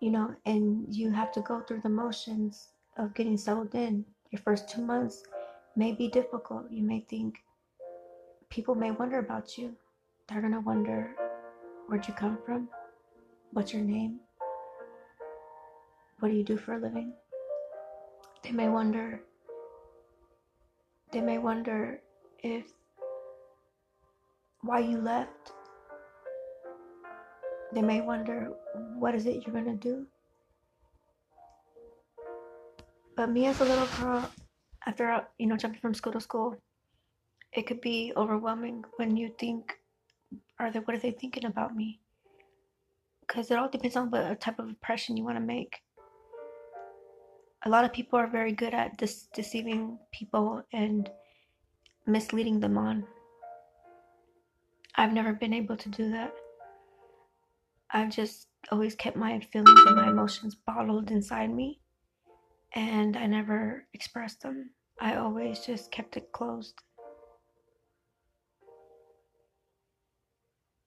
You 0.00 0.10
know, 0.12 0.34
and 0.46 0.86
you 0.88 1.10
have 1.10 1.30
to 1.32 1.42
go 1.42 1.60
through 1.60 1.82
the 1.82 1.90
motions 1.90 2.68
of 2.96 3.12
getting 3.12 3.36
settled 3.36 3.74
in. 3.74 4.04
Your 4.30 4.40
first 4.40 4.66
two 4.66 4.80
months 4.80 5.24
may 5.80 5.92
be 5.92 6.08
difficult. 6.08 6.70
You 6.70 6.82
may 6.82 7.00
think 7.08 7.42
people 8.50 8.74
may 8.74 8.90
wonder 8.90 9.18
about 9.18 9.56
you. 9.56 9.74
They're 10.28 10.42
going 10.42 10.52
to 10.52 10.60
wonder 10.60 11.16
where'd 11.86 12.06
you 12.06 12.12
come 12.12 12.36
from? 12.44 12.68
What's 13.52 13.72
your 13.72 13.82
name? 13.82 14.20
What 16.18 16.28
do 16.28 16.34
you 16.34 16.44
do 16.44 16.58
for 16.58 16.74
a 16.74 16.78
living? 16.78 17.14
They 18.42 18.52
may 18.52 18.68
wonder 18.68 19.22
they 21.12 21.22
may 21.22 21.38
wonder 21.38 22.02
if 22.44 22.66
why 24.60 24.80
you 24.80 24.98
left 24.98 25.52
they 27.72 27.82
may 27.82 28.00
wonder, 28.00 28.52
what 28.98 29.14
is 29.14 29.26
it 29.26 29.46
you're 29.46 29.54
going 29.54 29.78
to 29.78 29.88
do? 29.88 30.06
But 33.16 33.30
me 33.30 33.46
as 33.46 33.60
a 33.60 33.64
little 33.64 33.86
girl, 34.00 34.28
after, 34.86 35.26
you 35.38 35.46
know, 35.46 35.56
jumping 35.56 35.80
from 35.80 35.94
school 35.94 36.12
to 36.12 36.20
school, 36.20 36.56
it 37.52 37.66
could 37.66 37.80
be 37.80 38.12
overwhelming 38.16 38.84
when 38.96 39.16
you 39.16 39.34
think, 39.38 39.78
are 40.58 40.70
they, 40.70 40.78
what 40.80 40.96
are 40.96 41.00
they 41.00 41.10
thinking 41.10 41.44
about 41.44 41.74
me? 41.74 42.00
Because 43.20 43.50
it 43.50 43.58
all 43.58 43.68
depends 43.68 43.96
on 43.96 44.10
what 44.10 44.40
type 44.40 44.58
of 44.58 44.68
impression 44.68 45.16
you 45.16 45.24
want 45.24 45.36
to 45.36 45.40
make. 45.40 45.80
A 47.64 47.68
lot 47.68 47.84
of 47.84 47.92
people 47.92 48.18
are 48.18 48.26
very 48.26 48.52
good 48.52 48.72
at 48.72 48.96
dis- 48.96 49.28
deceiving 49.34 49.98
people 50.12 50.62
and 50.72 51.10
misleading 52.06 52.60
them 52.60 52.78
on. 52.78 53.04
I've 54.96 55.12
never 55.12 55.32
been 55.32 55.52
able 55.52 55.76
to 55.76 55.88
do 55.88 56.10
that. 56.10 56.34
I've 57.90 58.10
just 58.10 58.48
always 58.70 58.94
kept 58.94 59.16
my 59.16 59.40
feelings 59.52 59.80
and 59.86 59.96
my 59.96 60.08
emotions 60.08 60.54
bottled 60.54 61.10
inside 61.10 61.50
me, 61.50 61.79
and 62.74 63.16
I 63.16 63.26
never 63.26 63.86
expressed 63.94 64.42
them. 64.42 64.70
I 65.00 65.16
always 65.16 65.60
just 65.60 65.90
kept 65.90 66.16
it 66.16 66.30
closed. 66.32 66.74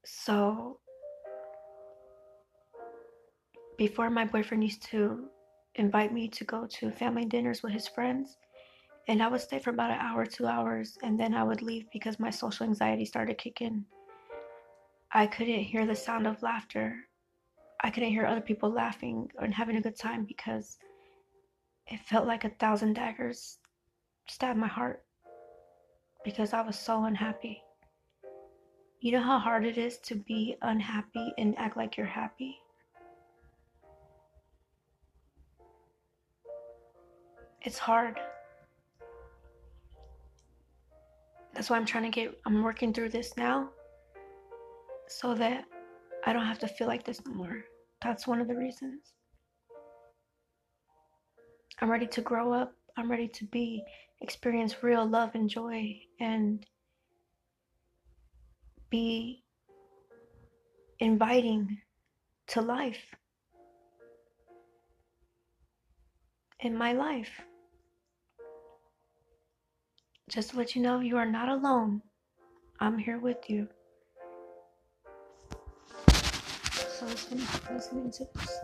So, 0.06 0.80
before 3.78 4.10
my 4.10 4.26
boyfriend 4.26 4.64
used 4.64 4.84
to 4.84 5.30
invite 5.76 6.14
me 6.14 6.28
to 6.28 6.44
go 6.44 6.68
to 6.68 6.92
family 6.92 7.26
dinners 7.26 7.64
with 7.64 7.74
his 7.74 7.88
friends, 7.88 8.38
and 9.08 9.22
I 9.22 9.28
would 9.28 9.42
stay 9.42 9.60
for 9.60 9.72
about 9.72 9.92
an 9.92 10.00
hour, 10.00 10.26
two 10.26 10.46
hours, 10.46 10.98
and 11.04 11.20
then 11.20 11.34
I 11.34 11.44
would 11.44 11.62
leave 11.62 11.86
because 11.92 12.20
my 12.20 12.30
social 12.30 12.66
anxiety 12.66 13.06
started 13.06 13.38
kicking. 13.38 13.86
I 15.12 15.28
couldn't 15.28 15.60
hear 15.60 15.86
the 15.86 15.96
sound 15.96 16.28
of 16.28 16.42
laughter. 16.42 16.96
I 17.84 17.90
couldn't 17.90 18.12
hear 18.12 18.26
other 18.26 18.42
people 18.42 18.70
laughing 18.70 19.30
and 19.40 19.54
having 19.54 19.76
a 19.76 19.82
good 19.82 19.98
time 19.98 20.26
because 20.26 20.78
it 21.88 22.00
felt 22.00 22.28
like 22.28 22.44
a 22.44 22.50
thousand 22.50 22.94
daggers 22.94 23.58
stabbed 24.28 24.60
my 24.60 24.68
heart 24.68 25.04
because 26.24 26.54
I 26.54 26.62
was 26.62 26.78
so 26.78 27.04
unhappy. 27.04 27.62
You 29.02 29.12
know 29.12 29.22
how 29.22 29.38
hard 29.38 29.66
it 29.66 29.78
is 29.78 29.98
to 30.00 30.16
be 30.16 30.56
unhappy 30.62 31.34
and 31.38 31.58
act 31.58 31.76
like 31.76 31.98
you're 31.98 32.06
happy? 32.06 32.58
It's 37.62 37.78
hard. 37.78 38.20
That's 41.54 41.70
why 41.70 41.78
I'm 41.78 41.86
trying 41.86 42.04
to 42.04 42.10
get, 42.10 42.38
I'm 42.46 42.64
working 42.64 42.94
through 42.94 43.10
this 43.10 43.36
now 43.38 43.70
so 45.08 45.36
that 45.36 45.66
I 46.26 46.34
don't 46.34 46.46
have 46.46 46.60
to 46.60 46.68
feel 46.68 46.88
like 46.88 47.04
this 47.04 47.22
no 47.26 47.34
more. 47.34 47.64
That's 48.02 48.26
one 48.26 48.42
of 48.42 48.48
the 48.48 48.56
reasons. 48.56 49.14
I'm 51.80 51.90
ready 51.90 52.08
to 52.08 52.22
grow 52.22 52.54
up. 52.54 52.74
I'm 52.98 53.10
ready 53.10 53.28
to 53.28 53.46
be, 53.46 53.84
experience 54.22 54.84
real 54.84 55.06
love 55.06 55.32
and 55.34 55.50
joy 55.50 56.00
and 56.20 56.66
be 58.90 59.44
inviting 61.00 61.80
to 62.48 62.62
life 62.62 63.16
in 66.60 66.78
my 66.78 66.94
life. 66.94 67.30
Just 70.30 70.52
to 70.52 70.58
let 70.58 70.76
you 70.76 70.82
know, 70.82 71.00
you 71.00 71.18
are 71.18 71.26
not 71.26 71.50
alone. 71.50 72.02
I'm 72.80 72.98
here 72.98 73.20
with 73.20 73.50
you. 73.50 73.68
So 76.10 77.06
listening 77.06 78.12
to 78.12 78.28
this. 78.34 78.60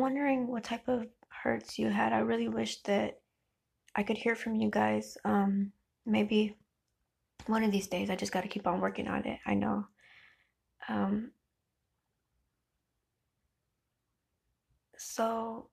Wondering 0.00 0.46
what 0.46 0.64
type 0.64 0.88
of 0.88 1.06
hurts 1.28 1.78
you 1.78 1.88
had. 1.88 2.12
I 2.12 2.18
really 2.18 2.48
wish 2.48 2.82
that 2.82 3.20
I 3.94 4.02
could 4.02 4.18
hear 4.18 4.34
from 4.34 4.56
you 4.56 4.70
guys. 4.70 5.16
Um, 5.24 5.72
maybe 6.04 6.56
one 7.46 7.62
of 7.62 7.72
these 7.72 7.88
days. 7.88 8.10
I 8.10 8.16
just 8.16 8.32
got 8.32 8.42
to 8.42 8.48
keep 8.48 8.66
on 8.66 8.80
working 8.80 9.08
on 9.08 9.24
it. 9.26 9.38
I 9.46 9.54
know. 9.54 9.86
Um, 10.88 11.32
so, 14.96 15.68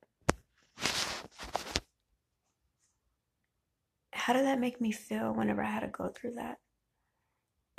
how 4.12 4.34
did 4.34 4.46
that 4.46 4.60
make 4.60 4.80
me 4.80 4.92
feel 4.92 5.34
whenever 5.34 5.64
I 5.64 5.70
had 5.70 5.82
to 5.82 5.88
go 5.88 6.10
through 6.10 6.36
that? 6.36 6.60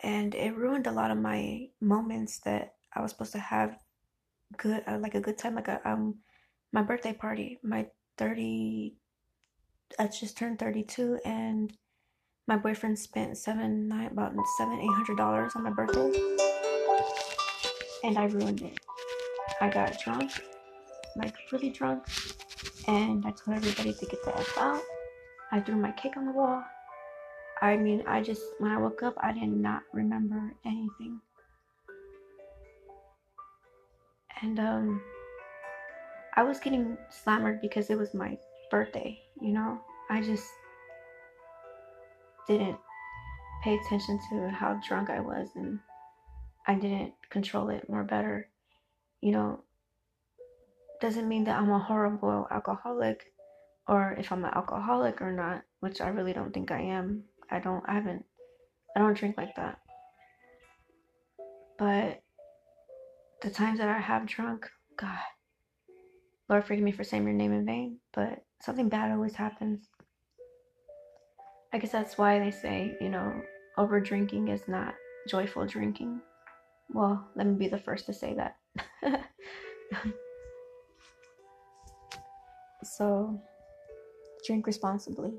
And 0.02 0.34
it 0.34 0.54
ruined 0.56 0.86
a 0.86 0.92
lot 0.92 1.10
of 1.10 1.18
my 1.18 1.68
moments 1.80 2.40
that 2.40 2.74
I 2.92 3.00
was 3.00 3.12
supposed 3.12 3.32
to 3.32 3.38
have 3.38 3.78
good, 4.56 4.82
uh, 4.86 4.98
like 4.98 5.14
a 5.14 5.20
good 5.20 5.38
time, 5.38 5.54
like 5.54 5.68
a 5.68 5.80
um, 5.88 6.16
my 6.74 6.82
birthday 6.82 7.12
party, 7.12 7.58
my 7.62 7.86
thirty. 8.18 8.96
I 9.96 10.08
just 10.08 10.36
turned 10.36 10.58
thirty-two, 10.58 11.20
and 11.24 11.72
my 12.48 12.56
boyfriend 12.56 12.98
spent 12.98 13.38
seven, 13.38 13.86
nine, 13.86 14.08
about 14.08 14.34
seven, 14.58 14.80
eight 14.80 14.90
hundred 14.90 15.16
dollars 15.16 15.52
on 15.54 15.62
my 15.62 15.70
birthday, 15.70 16.10
and 18.02 18.18
I 18.18 18.24
ruined 18.24 18.62
it. 18.62 18.78
I 19.60 19.70
got 19.70 20.00
drunk, 20.02 20.32
like 21.16 21.36
really 21.52 21.70
drunk, 21.70 22.02
and 22.88 23.24
I 23.24 23.30
told 23.30 23.56
everybody 23.56 23.94
to 23.94 24.06
get 24.06 24.24
the 24.24 24.36
f 24.36 24.58
out. 24.58 24.82
I 25.52 25.60
threw 25.60 25.76
my 25.76 25.92
cake 25.92 26.16
on 26.16 26.26
the 26.26 26.32
wall. 26.32 26.64
I 27.62 27.76
mean, 27.76 28.02
I 28.08 28.20
just 28.20 28.42
when 28.58 28.72
I 28.72 28.78
woke 28.78 29.04
up, 29.04 29.14
I 29.18 29.30
did 29.30 29.48
not 29.48 29.82
remember 29.92 30.52
anything. 30.66 31.20
and 34.44 34.60
um, 34.60 35.00
I 36.36 36.42
was 36.42 36.58
getting 36.58 36.98
slammered 37.10 37.60
because 37.60 37.90
it 37.90 37.98
was 37.98 38.12
my 38.12 38.36
birthday, 38.70 39.20
you 39.40 39.52
know? 39.52 39.80
I 40.10 40.20
just 40.20 40.46
didn't 42.48 42.76
pay 43.62 43.76
attention 43.76 44.18
to 44.30 44.48
how 44.50 44.80
drunk 44.86 45.10
I 45.10 45.20
was 45.20 45.48
and 45.54 45.78
I 46.66 46.74
didn't 46.74 47.14
control 47.30 47.68
it 47.70 47.88
more 47.88 48.04
better. 48.04 48.48
You 49.20 49.32
know, 49.32 49.60
doesn't 51.00 51.28
mean 51.28 51.44
that 51.44 51.58
I'm 51.58 51.70
a 51.70 51.78
horrible 51.78 52.48
alcoholic 52.50 53.24
or 53.86 54.16
if 54.18 54.32
I'm 54.32 54.44
an 54.44 54.52
alcoholic 54.54 55.22
or 55.22 55.32
not, 55.32 55.62
which 55.80 56.00
I 56.00 56.08
really 56.08 56.32
don't 56.32 56.52
think 56.52 56.70
I 56.70 56.80
am. 56.80 57.24
I 57.50 57.60
don't 57.60 57.84
I 57.86 57.94
haven't 57.94 58.24
I 58.96 59.00
don't 59.00 59.16
drink 59.16 59.36
like 59.36 59.54
that. 59.56 59.78
But 61.78 62.22
the 63.42 63.50
times 63.50 63.78
that 63.78 63.88
I 63.88 63.98
have 63.98 64.26
drunk, 64.26 64.68
God, 64.96 65.18
Lord, 66.48 66.64
forgive 66.64 66.84
me 66.84 66.92
for 66.92 67.04
saying 67.04 67.24
your 67.24 67.32
name 67.32 67.52
in 67.52 67.64
vain, 67.64 67.98
but 68.12 68.44
something 68.60 68.88
bad 68.88 69.10
always 69.10 69.34
happens. 69.34 69.88
I 71.72 71.78
guess 71.78 71.92
that's 71.92 72.18
why 72.18 72.38
they 72.38 72.50
say, 72.50 72.96
you 73.00 73.08
know, 73.08 73.42
over 73.78 73.98
drinking 73.98 74.48
is 74.48 74.68
not 74.68 74.94
joyful 75.28 75.66
drinking. 75.66 76.20
Well, 76.90 77.26
let 77.34 77.46
me 77.46 77.54
be 77.54 77.68
the 77.68 77.78
first 77.78 78.06
to 78.06 78.12
say 78.12 78.34
that. 78.34 78.56
so, 82.84 83.40
drink 84.46 84.66
responsibly. 84.66 85.32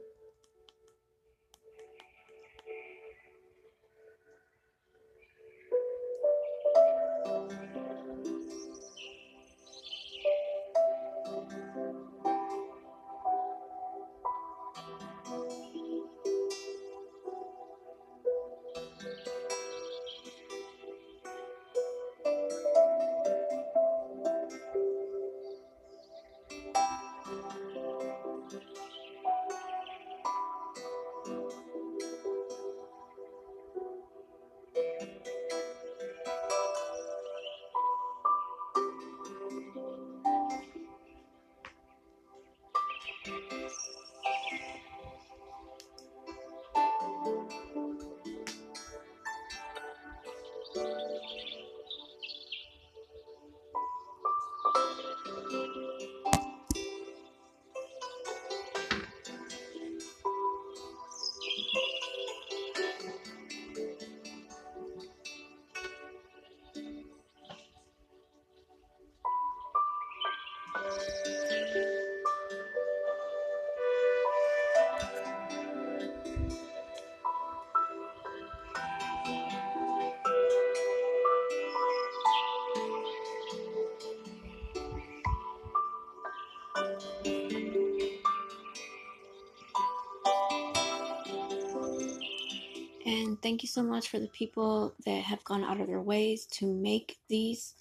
And 93.25 93.41
thank 93.41 93.63
you 93.63 93.67
so 93.67 93.81
much 93.81 94.09
for 94.09 94.19
the 94.19 94.27
people 94.27 94.93
that 95.07 95.23
have 95.23 95.43
gone 95.43 95.63
out 95.63 95.81
of 95.81 95.87
their 95.87 95.99
ways 95.99 96.45
to 96.51 96.67
make 96.67 97.17
these 97.27 97.73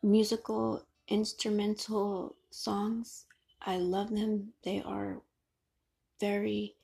musical 0.00 0.86
instrumental 1.08 2.36
songs. 2.52 3.26
I 3.62 3.78
love 3.78 4.14
them. 4.14 4.52
They 4.62 4.80
are 4.86 5.20
very 6.20 6.76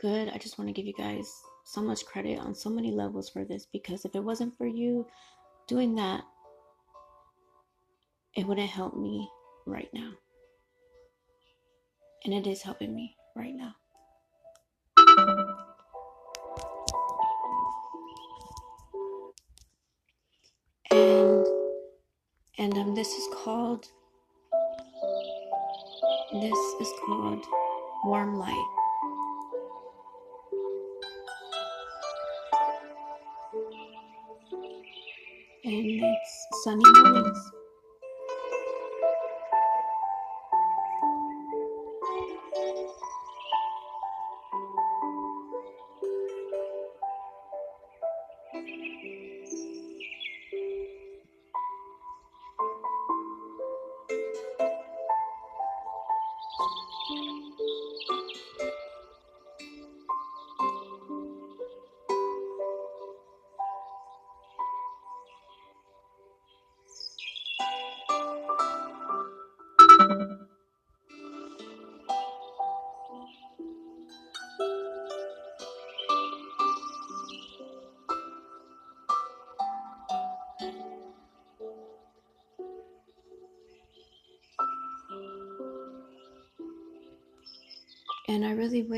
good. 0.00 0.30
I 0.30 0.38
just 0.38 0.58
want 0.58 0.68
to 0.68 0.72
give 0.72 0.86
you 0.86 0.94
guys 0.94 1.30
so 1.64 1.82
much 1.82 2.06
credit 2.06 2.38
on 2.38 2.54
so 2.54 2.70
many 2.70 2.90
levels 2.90 3.28
for 3.28 3.44
this 3.44 3.66
because 3.70 4.06
if 4.06 4.14
it 4.14 4.24
wasn't 4.24 4.56
for 4.56 4.66
you 4.66 5.06
doing 5.66 5.94
that, 5.96 6.22
it 8.36 8.46
wouldn't 8.46 8.70
help 8.70 8.96
me 8.96 9.28
right 9.66 9.90
now. 9.92 10.12
And 12.24 12.32
it 12.32 12.46
is 12.46 12.62
helping 12.62 12.94
me 12.94 13.14
right 13.36 13.54
now. 13.54 13.74
This 23.04 23.12
is 23.18 23.28
called 23.34 23.86
this 26.32 26.58
is 26.80 26.90
called 27.04 27.44
Warm 28.06 28.38
Light. 28.38 28.70
And 35.64 36.02
it's 36.02 36.46
sunny 36.64 36.82
mornings. 36.96 37.50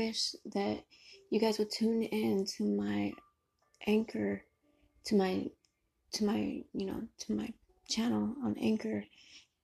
Wish 0.07 0.35
that 0.53 0.83
you 1.29 1.39
guys 1.39 1.59
would 1.59 1.71
tune 1.71 2.03
in 2.03 2.45
to 2.45 2.63
my 2.63 3.11
anchor, 3.85 4.43
to 5.05 5.15
my, 5.15 5.45
to 6.13 6.23
my, 6.23 6.63
you 6.73 6.85
know, 6.85 7.01
to 7.19 7.33
my 7.33 7.51
channel 7.89 8.33
on 8.43 8.55
Anchor 8.57 9.03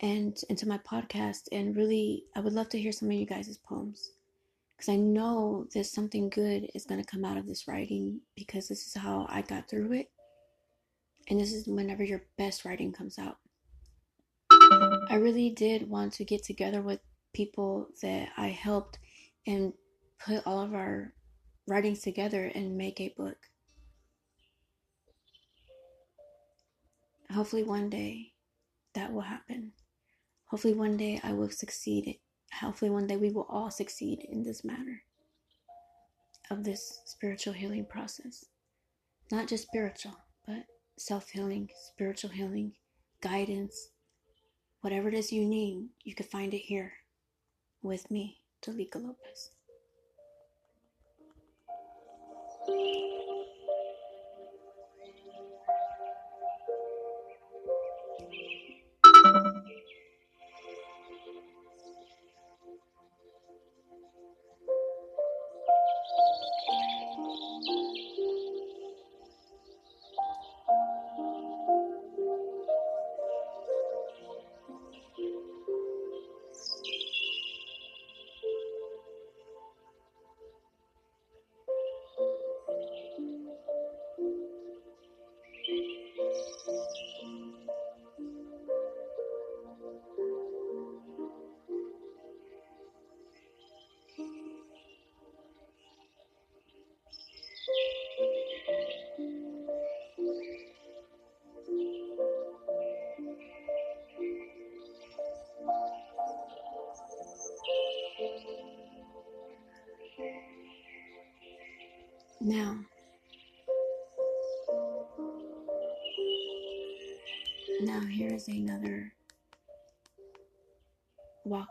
and 0.01 0.37
into 0.49 0.67
my 0.67 0.77
podcast. 0.79 1.43
And 1.51 1.75
really, 1.75 2.25
I 2.35 2.41
would 2.41 2.53
love 2.53 2.69
to 2.69 2.79
hear 2.79 2.91
some 2.91 3.09
of 3.09 3.13
you 3.13 3.25
guys' 3.25 3.57
poems 3.57 4.11
because 4.75 4.89
I 4.89 4.97
know 4.97 5.65
there's 5.73 5.91
something 5.91 6.29
good 6.29 6.69
is 6.73 6.85
going 6.85 7.01
to 7.01 7.09
come 7.09 7.23
out 7.23 7.37
of 7.37 7.47
this 7.47 7.67
writing 7.67 8.19
because 8.35 8.67
this 8.67 8.85
is 8.85 8.95
how 8.95 9.25
I 9.29 9.41
got 9.41 9.69
through 9.69 9.93
it. 9.93 10.11
And 11.29 11.39
this 11.39 11.53
is 11.53 11.67
whenever 11.67 12.03
your 12.03 12.23
best 12.37 12.65
writing 12.65 12.91
comes 12.91 13.17
out. 13.17 13.37
I 15.09 15.15
really 15.15 15.51
did 15.51 15.89
want 15.89 16.13
to 16.13 16.25
get 16.25 16.43
together 16.43 16.81
with 16.81 16.99
people 17.33 17.87
that 18.01 18.29
I 18.35 18.49
helped 18.49 18.99
and 19.47 19.73
put 20.25 20.45
all 20.45 20.61
of 20.61 20.73
our 20.73 21.13
writings 21.67 22.01
together 22.01 22.51
and 22.55 22.77
make 22.77 22.99
a 22.99 23.13
book. 23.17 23.37
Hopefully, 27.31 27.63
one 27.63 27.89
day 27.89 28.33
that 28.93 29.11
will 29.11 29.21
happen. 29.21 29.71
Hopefully, 30.45 30.73
one 30.73 30.97
day 30.97 31.19
I 31.23 31.33
will 31.33 31.49
succeed. 31.49 32.19
Hopefully, 32.61 32.91
one 32.91 33.07
day 33.07 33.17
we 33.17 33.31
will 33.31 33.47
all 33.49 33.71
succeed 33.71 34.25
in 34.29 34.43
this 34.43 34.63
matter 34.63 35.01
of 36.51 36.63
this 36.63 37.01
spiritual 37.05 37.53
healing 37.53 37.85
process. 37.85 38.45
Not 39.31 39.47
just 39.47 39.67
spiritual, 39.67 40.15
but 40.45 40.65
self 40.97 41.29
healing, 41.29 41.69
spiritual 41.87 42.29
healing, 42.29 42.73
guidance, 43.21 43.89
whatever 44.81 45.07
it 45.07 45.15
is 45.15 45.31
you 45.31 45.45
need, 45.45 45.87
you 46.03 46.13
can 46.13 46.27
find 46.27 46.53
it 46.53 46.59
here 46.59 46.93
with 47.81 48.11
me. 48.11 48.37
Talika 48.61 48.95
Lopez. 48.95 49.49
Now, 52.67 52.75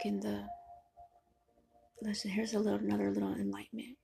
in 0.04 0.20
the. 0.20 0.44
Listen, 2.00 2.30
here's 2.30 2.54
a 2.54 2.58
little 2.58 2.78
another 2.78 3.10
little 3.10 3.32
enlightenment. 3.32 3.96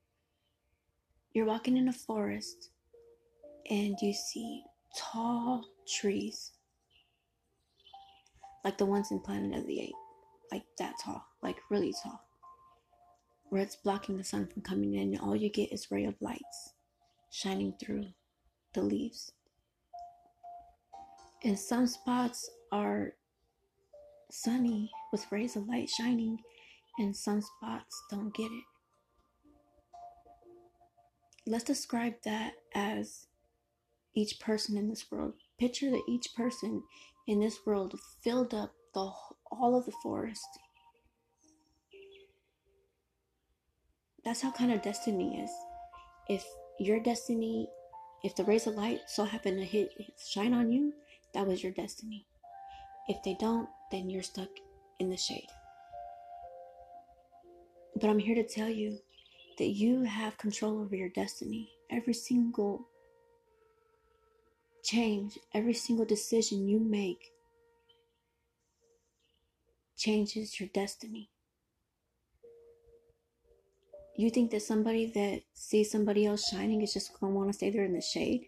You're 1.33 1.47
walking 1.47 1.77
in 1.77 1.89
a 1.89 1.93
forest, 1.93 2.71
and 3.71 3.97
you 4.01 4.13
see 4.13 4.63
tall 4.97 5.65
trees, 5.87 6.53
like 8.65 8.79
the 8.79 8.87
ones 8.87 9.11
in 9.11 9.21
Planet 9.21 9.59
of 9.59 9.67
the 9.67 9.81
Apes, 9.81 9.93
like 10.53 10.65
that 10.79 10.95
tall, 11.03 11.25
like 11.43 11.57
really 11.71 11.93
tall 12.03 12.29
where 13.51 13.63
it's 13.63 13.77
blocking 13.77 14.17
the 14.17 14.25
sun 14.25 14.47
from 14.47 14.63
coming 14.63 14.95
in, 14.95 15.15
and 15.15 15.21
all 15.21 15.37
you 15.37 15.49
get 15.49 15.73
is 15.73 15.91
ray 15.91 16.05
of 16.05 16.15
lights 16.21 16.75
shining 17.31 17.75
through 17.81 18.07
the 18.75 18.83
leaves. 18.83 19.33
And 21.45 21.59
some 21.59 21.87
spots 21.87 22.51
are 22.73 23.15
sunny 24.31 24.91
with 25.13 25.31
rays 25.31 25.57
of 25.57 25.69
light 25.69 25.89
shining, 25.89 26.39
and 26.99 27.17
some 27.17 27.41
spots 27.41 28.03
don't 28.11 28.35
get 28.35 28.51
it. 28.51 28.65
Let's 31.47 31.65
describe 31.65 32.15
that 32.25 32.55
as 32.75 33.27
each 34.15 34.39
person 34.41 34.77
in 34.77 34.89
this 34.89 35.11
world. 35.11 35.35
Picture 35.59 35.91
that 35.91 36.03
each 36.09 36.35
person 36.37 36.83
in 37.27 37.41
this 37.41 37.59
world 37.67 37.99
filled 38.23 38.53
up 38.55 38.73
the 38.95 39.11
all 39.51 39.77
of 39.79 39.87
the 39.87 39.93
forest 40.03 40.47
That's 44.29 44.43
how 44.43 44.51
kind 44.51 44.71
of 44.71 44.83
destiny 44.83 45.41
is. 45.43 45.51
If 46.29 46.45
your 46.79 47.01
destiny, 47.01 47.67
if 48.23 48.37
the 48.37 48.45
rays 48.45 48.67
of 48.67 48.75
light 48.75 49.01
so 49.07 49.25
happen 49.25 49.57
to 49.57 49.65
hit 49.65 49.91
shine 50.31 50.53
on 50.53 50.71
you, 50.71 50.93
that 51.33 51.47
was 51.47 51.63
your 51.63 51.73
destiny. 51.73 52.27
If 53.09 53.23
they 53.25 53.39
don't, 53.41 53.71
then 53.91 54.11
you're 54.11 54.23
stuck 54.23 54.49
in 54.99 55.11
the 55.11 55.17
shade. 55.17 55.49
But 58.01 58.11
I'm 58.11 58.19
here 58.19 58.35
to 58.35 58.47
tell 58.47 58.69
you 58.69 58.99
that 59.59 59.69
you 59.69 60.03
have 60.03 60.39
control 60.39 60.81
over 60.81 60.95
your 60.95 61.09
destiny. 61.09 61.71
Every 61.91 62.15
single 62.15 62.87
change, 64.85 65.39
every 65.55 65.75
single 65.75 66.05
decision 66.05 66.69
you 66.69 66.79
make 66.79 67.33
changes 69.97 70.61
your 70.61 70.69
destiny. 70.73 71.31
You 74.17 74.31
think 74.31 74.51
that 74.51 74.63
somebody 74.63 75.07
that 75.13 75.43
sees 75.55 75.91
somebody 75.91 76.27
else 76.27 76.49
shining 76.49 76.83
is 76.83 76.93
just 76.93 77.19
gonna 77.19 77.35
want 77.35 77.51
to 77.51 77.53
stay 77.53 77.71
there 77.71 77.85
in 77.85 77.93
the 77.93 78.01
shade? 78.01 78.47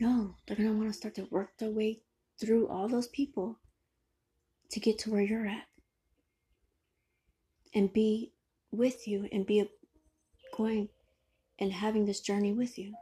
No, 0.00 0.34
they're 0.46 0.56
gonna 0.56 0.72
want 0.72 0.88
to 0.88 0.92
start 0.92 1.14
to 1.16 1.28
work 1.30 1.56
their 1.58 1.70
way 1.70 2.00
through 2.40 2.68
all 2.68 2.88
those 2.88 3.08
people 3.08 3.58
to 4.70 4.80
get 4.80 4.98
to 5.00 5.10
where 5.10 5.22
you're 5.22 5.46
at 5.46 5.66
and 7.74 7.92
be 7.92 8.32
with 8.70 9.08
you 9.08 9.28
and 9.32 9.46
be 9.46 9.68
going 10.56 10.88
and 11.58 11.72
having 11.72 12.06
this 12.06 12.20
journey 12.20 12.52
with 12.52 12.78
you 12.78 12.92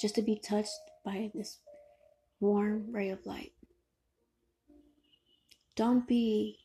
just 0.00 0.14
to 0.14 0.22
be 0.22 0.36
touched 0.36 0.78
by 1.04 1.30
this 1.34 1.58
warm 2.40 2.86
ray 2.90 3.10
of 3.10 3.24
light. 3.24 3.52
Don't 5.76 6.06
be 6.06 6.58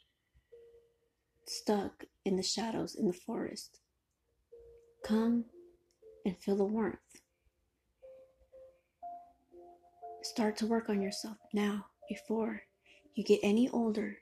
stuck 1.45 2.03
in 2.25 2.35
the 2.35 2.43
shadows 2.43 2.95
in 2.95 3.07
the 3.07 3.13
forest. 3.13 3.79
Come 5.05 5.45
and 6.25 6.37
feel 6.37 6.57
the 6.57 6.65
warmth. 6.65 6.97
Start 10.23 10.57
to 10.57 10.65
work 10.65 10.89
on 10.89 11.01
yourself 11.01 11.37
now 11.53 11.85
before 12.09 12.63
you 13.17 13.23
get 13.23 13.39
any 13.41 13.67
older, 13.69 14.19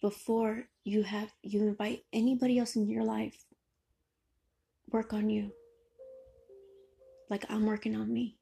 before 0.00 0.68
you 0.84 1.02
have 1.02 1.32
you 1.42 1.62
invite 1.62 2.04
anybody 2.12 2.60
else 2.60 2.76
in 2.76 2.88
your 2.88 3.02
life. 3.02 3.44
Work 4.92 5.12
on 5.12 5.28
you. 5.28 5.50
Like 7.28 7.44
I'm 7.50 7.66
working 7.66 7.96
on 7.96 8.12
me. 8.12 8.36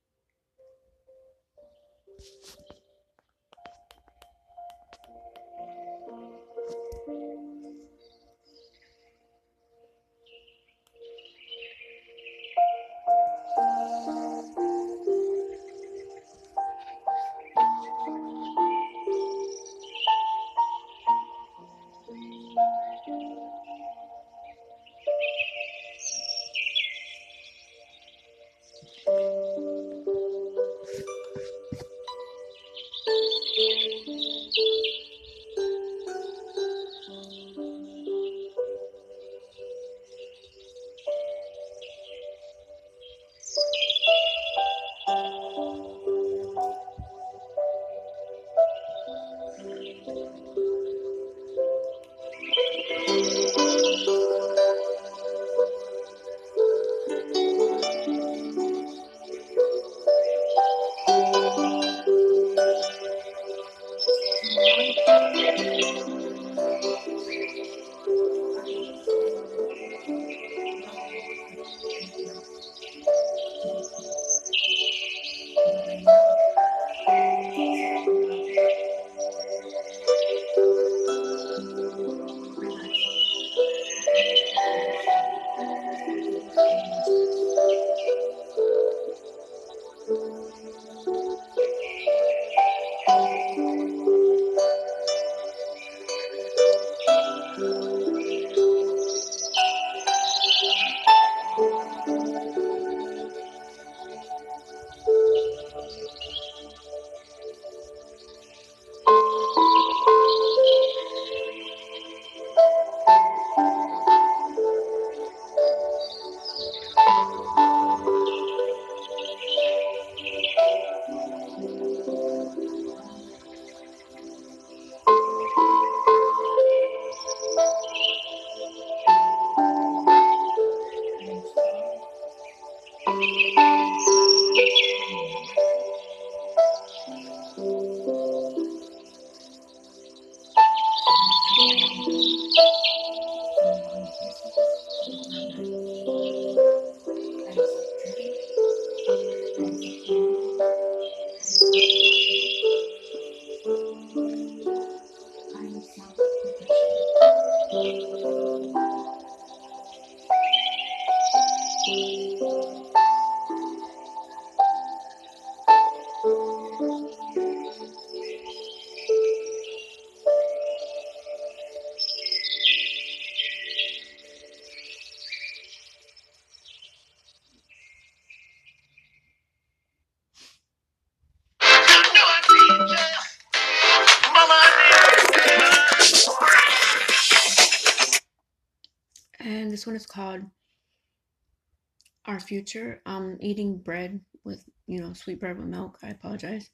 Future. 192.52 193.00
I'm 193.06 193.38
eating 193.40 193.78
bread 193.78 194.20
with, 194.44 194.62
you 194.86 195.00
know, 195.00 195.14
sweet 195.14 195.40
bread 195.40 195.56
with 195.56 195.68
milk. 195.68 195.98
I 196.02 196.08
apologize. 196.08 196.68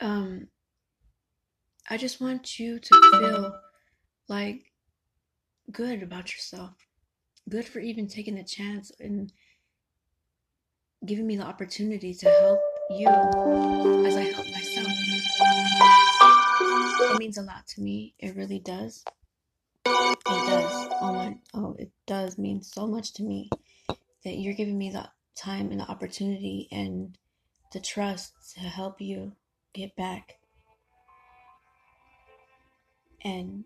Um, 0.00 0.48
I 1.90 1.98
just 1.98 2.18
want 2.18 2.58
you 2.58 2.78
to 2.78 3.10
feel 3.20 3.60
like 4.26 4.72
good 5.70 6.02
about 6.02 6.32
yourself. 6.32 6.72
Good 7.46 7.66
for 7.66 7.80
even 7.80 8.08
taking 8.08 8.38
a 8.38 8.42
chance 8.42 8.90
and 8.98 9.30
giving 11.04 11.26
me 11.26 11.36
the 11.36 11.44
opportunity 11.44 12.14
to 12.14 12.26
help 12.26 12.60
you 12.88 13.06
as 14.06 14.16
I 14.16 14.22
help 14.22 14.46
myself. 14.46 14.88
It 17.12 17.18
means 17.18 17.36
a 17.36 17.42
lot 17.42 17.66
to 17.74 17.82
me. 17.82 18.14
It 18.18 18.34
really 18.34 18.60
does. 18.60 19.04
Oh 21.02 21.14
my 21.14 21.38
oh 21.54 21.76
it 21.78 21.90
does 22.06 22.36
mean 22.36 22.62
so 22.62 22.86
much 22.86 23.14
to 23.14 23.22
me 23.22 23.48
that 24.24 24.36
you're 24.36 24.54
giving 24.54 24.76
me 24.76 24.90
the 24.90 25.08
time 25.34 25.70
and 25.70 25.80
the 25.80 25.88
opportunity 25.90 26.68
and 26.70 27.16
the 27.72 27.80
trust 27.80 28.34
to 28.54 28.60
help 28.60 29.00
you 29.00 29.32
get 29.72 29.96
back 29.96 30.38
and 33.24 33.64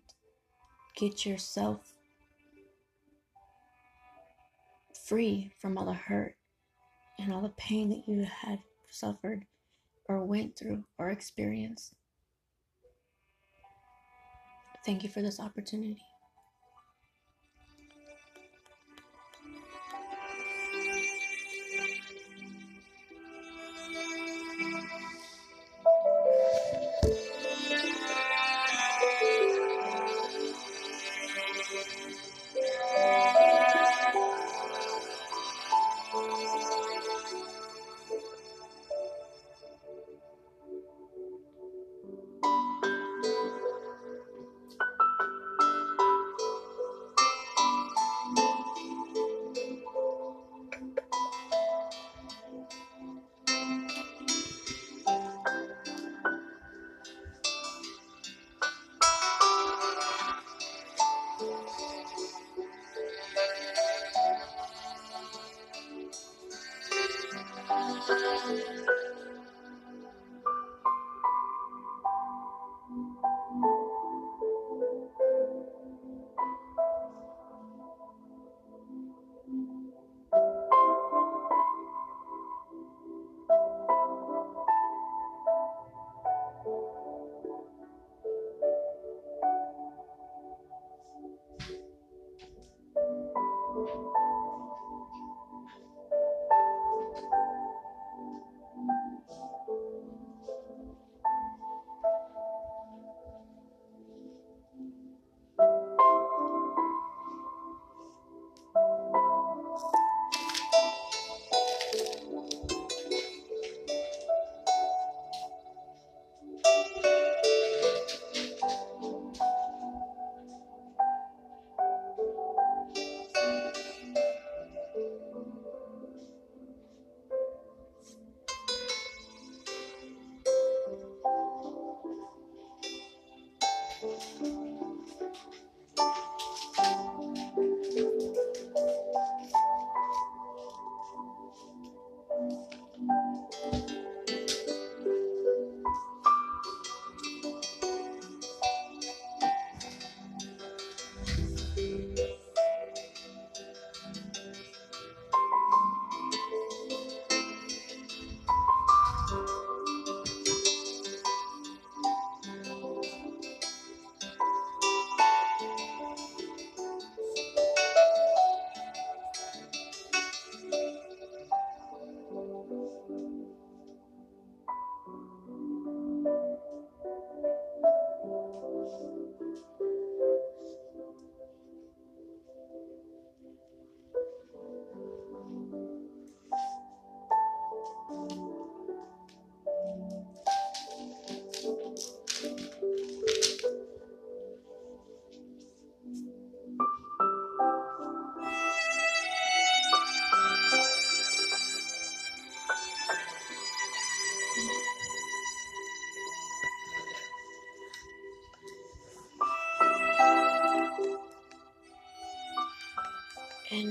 get 0.95 1.25
yourself 1.25 1.81
free 5.05 5.51
from 5.59 5.77
all 5.77 5.85
the 5.85 5.93
hurt 5.93 6.35
and 7.19 7.33
all 7.33 7.41
the 7.41 7.49
pain 7.49 7.89
that 7.89 8.07
you 8.07 8.23
had 8.23 8.59
suffered 8.89 9.45
or 10.07 10.23
went 10.23 10.57
through 10.57 10.83
or 10.97 11.09
experienced. 11.09 11.93
Thank 14.85 15.03
you 15.03 15.09
for 15.09 15.21
this 15.21 15.39
opportunity. 15.39 16.01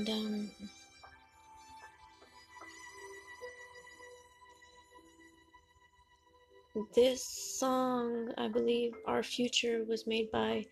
And 0.07 0.09
um 0.09 0.51
this 6.93 7.23
song, 7.59 8.31
I 8.37 8.47
believe 8.47 8.93
Our 9.05 9.23
Future 9.23 9.83
was 9.87 10.05
made 10.05 10.29
by 10.31 10.65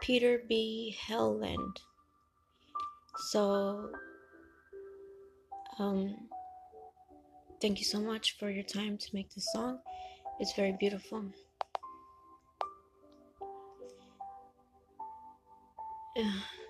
Peder 0.00 0.42
B. 0.48 0.96
Helland. 1.06 1.76
So 3.30 3.90
um 5.78 6.16
thank 7.60 7.78
you 7.78 7.84
so 7.84 8.00
much 8.00 8.36
for 8.38 8.50
your 8.50 8.64
time 8.64 8.98
to 8.98 9.08
make 9.12 9.32
this 9.34 9.52
song. 9.52 9.78
It's 10.40 10.54
very 10.54 10.72
beautiful. 10.72 11.24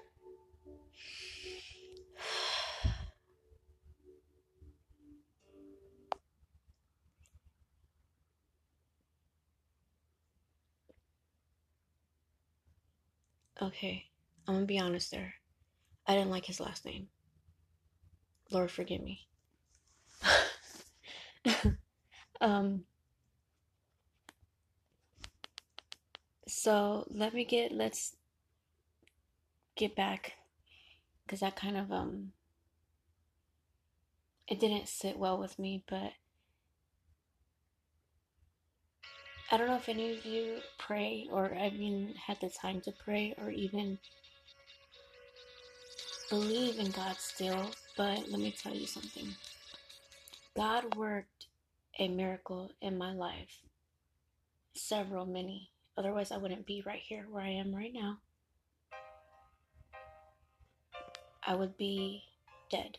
Okay, 13.65 14.05
I'm 14.47 14.55
gonna 14.57 14.67
be 14.67 14.79
honest 14.79 15.11
there. 15.11 15.33
I 16.07 16.15
didn't 16.15 16.29
like 16.31 16.45
his 16.45 16.61
last 16.61 16.85
name. 16.85 17.09
Lord 18.51 18.71
forgive 18.71 19.01
me. 19.01 19.27
um 22.43 22.85
so 26.47 27.07
let 27.09 27.33
me 27.33 27.47
get 27.47 27.73
let's 27.73 28.17
get 29.77 29.97
back 29.97 30.35
because 31.25 31.41
that 31.41 31.57
kind 31.57 31.79
of 31.79 31.91
um 31.91 32.33
it 34.47 34.61
didn't 34.61 34.89
sit 34.89 35.19
well 35.19 35.39
with 35.39 35.59
me 35.59 35.83
but 35.89 36.13
I 39.55 39.57
don't 39.57 39.69
know 39.69 39.77
if 39.77 39.89
any 39.89 40.11
of 40.19 40.27
you 40.27 40.57
pray 40.79 41.29
or 41.31 41.55
even 41.55 42.13
had 42.17 42.41
the 42.41 42.51
time 42.51 42.81
to 42.81 42.91
pray 42.91 43.37
or 43.41 43.51
even 43.51 44.01
believe 46.29 46.81
in 46.81 46.91
God 46.91 47.15
still, 47.21 47.71
but 47.97 48.29
let 48.29 48.41
me 48.41 48.51
tell 48.51 48.75
you 48.75 48.89
something. 48.89 49.29
God 50.57 50.97
worked 50.97 51.47
a 52.01 52.09
miracle 52.09 52.73
in 52.81 52.99
my 52.99 53.13
life. 53.13 53.61
Several, 54.75 55.25
many. 55.25 55.71
Otherwise, 55.97 56.33
I 56.33 56.39
wouldn't 56.39 56.67
be 56.67 56.83
right 56.85 56.99
here 57.01 57.27
where 57.31 57.45
I 57.45 57.51
am 57.51 57.73
right 57.73 57.93
now. 57.95 58.19
I 61.47 61.55
would 61.55 61.77
be 61.77 62.25
dead 62.73 62.99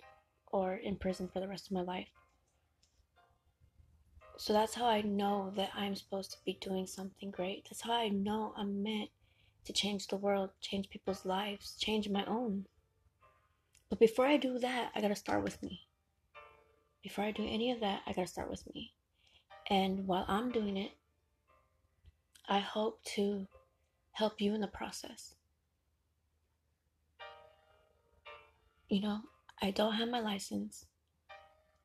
or 0.53 0.75
in 0.75 0.95
prison 0.95 1.27
for 1.27 1.41
the 1.41 1.49
rest 1.49 1.65
of 1.67 1.73
my 1.73 1.81
life. 1.81 2.07
So 4.37 4.53
that's 4.53 4.75
how 4.75 4.85
I 4.85 5.01
know 5.01 5.51
that 5.55 5.71
I'm 5.75 5.95
supposed 5.95 6.31
to 6.31 6.37
be 6.45 6.57
doing 6.59 6.87
something 6.87 7.31
great. 7.31 7.67
That's 7.69 7.81
how 7.81 7.93
I 7.93 8.09
know 8.09 8.53
I'm 8.57 8.83
meant 8.83 9.09
to 9.63 9.73
change 9.73 10.07
the 10.07 10.17
world, 10.17 10.49
change 10.61 10.89
people's 10.89 11.25
lives, 11.25 11.75
change 11.79 12.09
my 12.09 12.25
own. 12.25 12.65
But 13.89 13.99
before 13.99 14.25
I 14.25 14.37
do 14.37 14.59
that, 14.59 14.91
I 14.93 15.01
gotta 15.01 15.15
start 15.15 15.43
with 15.43 15.61
me. 15.63 15.87
Before 17.01 17.23
I 17.23 17.31
do 17.31 17.47
any 17.47 17.71
of 17.71 17.79
that, 17.79 18.01
I 18.05 18.13
gotta 18.13 18.27
start 18.27 18.49
with 18.49 18.65
me. 18.73 18.93
And 19.69 20.05
while 20.05 20.25
I'm 20.27 20.51
doing 20.51 20.77
it, 20.77 20.91
I 22.47 22.59
hope 22.59 23.03
to 23.15 23.47
help 24.11 24.41
you 24.41 24.53
in 24.53 24.61
the 24.61 24.67
process. 24.67 25.35
You 28.89 29.01
know, 29.01 29.21
I 29.61 29.71
don't 29.71 29.93
have 29.93 30.09
my 30.09 30.19
license. 30.19 30.85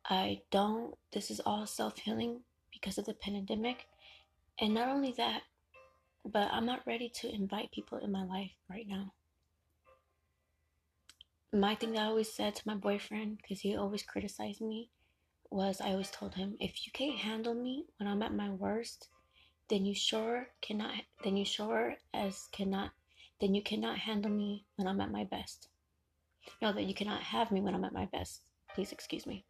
I 0.04 0.42
don't, 0.50 0.94
this 1.12 1.30
is 1.30 1.40
all 1.40 1.66
self 1.66 1.98
healing 1.98 2.40
because 2.72 2.98
of 2.98 3.06
the 3.06 3.14
pandemic. 3.14 3.86
And 4.58 4.74
not 4.74 4.88
only 4.88 5.12
that, 5.16 5.42
but 6.24 6.48
I'm 6.52 6.66
not 6.66 6.86
ready 6.86 7.08
to 7.20 7.34
invite 7.34 7.72
people 7.72 7.98
in 7.98 8.12
my 8.12 8.24
life 8.24 8.52
right 8.68 8.86
now. 8.86 9.12
My 11.52 11.74
thing 11.74 11.92
that 11.92 12.02
I 12.02 12.06
always 12.06 12.32
said 12.32 12.54
to 12.56 12.66
my 12.66 12.74
boyfriend, 12.74 13.38
because 13.38 13.60
he 13.60 13.76
always 13.76 14.02
criticized 14.02 14.60
me, 14.60 14.90
was 15.50 15.80
I 15.80 15.90
always 15.90 16.10
told 16.10 16.34
him, 16.34 16.56
if 16.60 16.86
you 16.86 16.92
can't 16.92 17.18
handle 17.18 17.54
me 17.54 17.86
when 17.96 18.08
I'm 18.08 18.22
at 18.22 18.34
my 18.34 18.50
worst, 18.50 19.08
then 19.68 19.84
you 19.84 19.94
sure 19.94 20.48
cannot, 20.60 20.92
then 21.24 21.36
you 21.36 21.44
sure 21.44 21.96
as 22.14 22.48
cannot, 22.52 22.90
then 23.40 23.54
you 23.54 23.62
cannot 23.62 23.98
handle 23.98 24.30
me 24.30 24.64
when 24.76 24.86
I'm 24.86 25.00
at 25.00 25.10
my 25.10 25.24
best. 25.24 25.68
No, 26.62 26.72
that 26.72 26.84
you 26.84 26.94
cannot 26.94 27.22
have 27.22 27.50
me 27.50 27.60
when 27.60 27.74
I'm 27.74 27.84
at 27.84 27.92
my 27.92 28.06
best. 28.06 28.42
Please 28.74 28.92
excuse 28.92 29.26
me. 29.26 29.44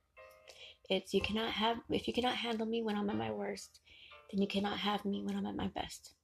It's 0.91 1.15
you 1.15 1.21
cannot 1.21 1.53
have 1.53 1.77
if 1.89 2.09
you 2.09 2.13
cannot 2.13 2.35
handle 2.35 2.67
me 2.67 2.83
when 2.83 2.97
I'm 2.97 3.09
at 3.11 3.17
my 3.17 3.31
worst, 3.31 3.79
then 4.33 4.43
you 4.43 4.49
cannot 4.49 4.79
have 4.79 5.05
me 5.05 5.23
when 5.25 5.37
I'm 5.37 5.47
at 5.47 5.55
my 5.55 5.69
best. 5.69 6.15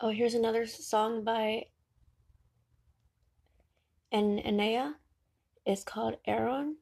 Oh, 0.00 0.10
here's 0.10 0.34
another 0.34 0.66
song 0.66 1.22
by 1.22 1.66
An 4.10 4.42
Enya. 4.44 4.94
It's 5.64 5.84
called 5.84 6.16
Aaron 6.26 6.78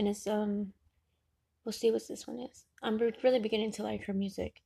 and 0.00 0.08
it's 0.08 0.26
um 0.26 0.72
we'll 1.62 1.74
see 1.74 1.90
what 1.90 2.08
this 2.08 2.26
one 2.26 2.40
is. 2.40 2.64
I'm 2.82 2.96
really 2.96 3.38
beginning 3.38 3.70
to 3.72 3.82
like 3.82 4.02
her 4.06 4.14
music. 4.14 4.62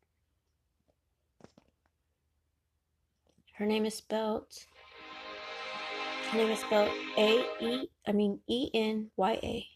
Her 3.55 3.66
name 3.66 3.85
is 3.85 3.95
spelled 3.95 4.47
her 6.30 6.39
name 6.39 6.51
is 6.51 6.61
spelled 6.61 6.91
a 7.18 7.45
e 7.61 7.89
i 8.07 8.12
mean 8.12 8.41
e 8.49 8.70
n 8.74 9.11
y 9.16 9.39
a 9.43 9.66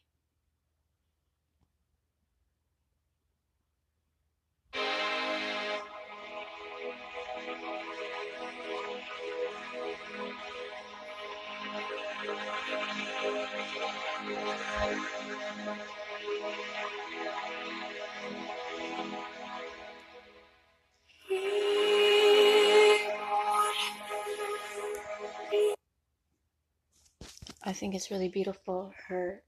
I 27.68 27.74
think 27.74 27.94
it's 27.94 28.10
really 28.10 28.30
beautiful. 28.30 28.94
Her 29.08 29.42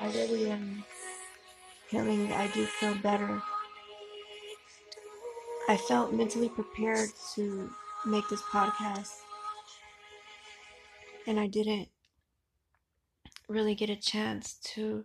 I 0.00 0.10
really 0.14 0.50
am 0.50 0.84
feeling 1.88 2.32
I 2.32 2.46
do 2.48 2.64
feel 2.66 2.94
better. 2.96 3.42
I 5.68 5.76
felt 5.76 6.14
mentally 6.14 6.48
prepared 6.48 7.10
to 7.34 7.70
make 8.06 8.28
this 8.28 8.40
podcast, 8.42 9.12
and 11.26 11.38
I 11.38 11.46
didn't 11.46 11.88
really 13.48 13.74
get 13.74 13.90
a 13.90 13.96
chance 13.96 14.54
to 14.74 15.04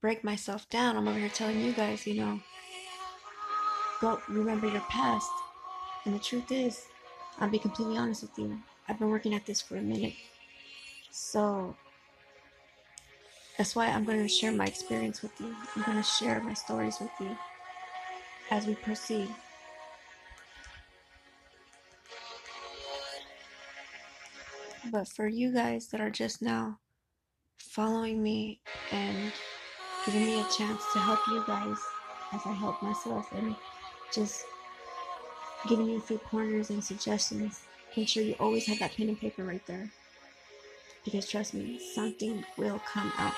break 0.00 0.22
myself 0.22 0.68
down. 0.70 0.96
I'm 0.96 1.08
over 1.08 1.18
here 1.18 1.28
telling 1.28 1.60
you 1.60 1.72
guys, 1.72 2.06
you 2.06 2.14
know, 2.14 2.40
go 4.00 4.20
remember 4.28 4.68
your 4.68 4.82
past. 4.82 5.30
And 6.04 6.14
the 6.14 6.20
truth 6.20 6.50
is, 6.52 6.86
I'll 7.38 7.50
be 7.50 7.58
completely 7.58 7.96
honest 7.98 8.22
with 8.22 8.38
you. 8.38 8.58
I've 8.88 8.98
been 8.98 9.10
working 9.10 9.34
at 9.34 9.46
this 9.46 9.60
for 9.60 9.76
a 9.76 9.82
minute. 9.82 10.14
So 11.12 11.76
that's 13.58 13.76
why 13.76 13.86
I'm 13.86 14.04
going 14.04 14.22
to 14.22 14.28
share 14.28 14.50
my 14.50 14.64
experience 14.64 15.22
with 15.22 15.38
you. 15.38 15.54
I'm 15.76 15.82
going 15.82 15.98
to 15.98 16.02
share 16.02 16.40
my 16.40 16.54
stories 16.54 16.98
with 17.00 17.10
you 17.20 17.36
as 18.50 18.66
we 18.66 18.74
proceed. 18.74 19.36
But 24.90 25.06
for 25.06 25.28
you 25.28 25.52
guys 25.52 25.88
that 25.88 26.00
are 26.00 26.10
just 26.10 26.40
now 26.40 26.78
following 27.58 28.22
me 28.22 28.60
and 28.90 29.32
giving 30.06 30.24
me 30.24 30.40
a 30.40 30.44
chance 30.56 30.82
to 30.94 30.98
help 30.98 31.20
you 31.28 31.44
guys 31.46 31.76
as 32.32 32.40
I 32.46 32.52
help 32.52 32.82
myself 32.82 33.30
and 33.32 33.54
just 34.14 34.44
giving 35.68 35.86
you 35.86 35.98
a 35.98 36.00
few 36.00 36.18
pointers 36.18 36.70
and 36.70 36.82
suggestions. 36.82 37.64
Make 37.96 38.08
sure 38.08 38.22
you 38.22 38.34
always 38.40 38.66
have 38.66 38.78
that 38.80 38.96
pen 38.96 39.08
and 39.08 39.20
paper 39.20 39.44
right 39.44 39.64
there. 39.66 39.90
Because 41.04 41.28
trust 41.28 41.54
me, 41.54 41.80
something 41.94 42.44
will 42.56 42.80
come 42.86 43.12
out 43.18 43.34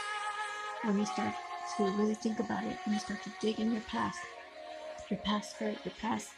when 0.82 0.98
you 0.98 1.06
start 1.06 1.34
to 1.76 1.84
really 1.84 2.14
think 2.14 2.38
about 2.38 2.64
it, 2.64 2.76
when 2.84 2.94
you 2.94 3.00
start 3.00 3.22
to 3.22 3.32
dig 3.40 3.58
in 3.58 3.72
your 3.72 3.80
past, 3.82 4.18
your 5.10 5.18
past 5.20 5.56
hurt, 5.56 5.76
your 5.84 5.94
past 6.00 6.28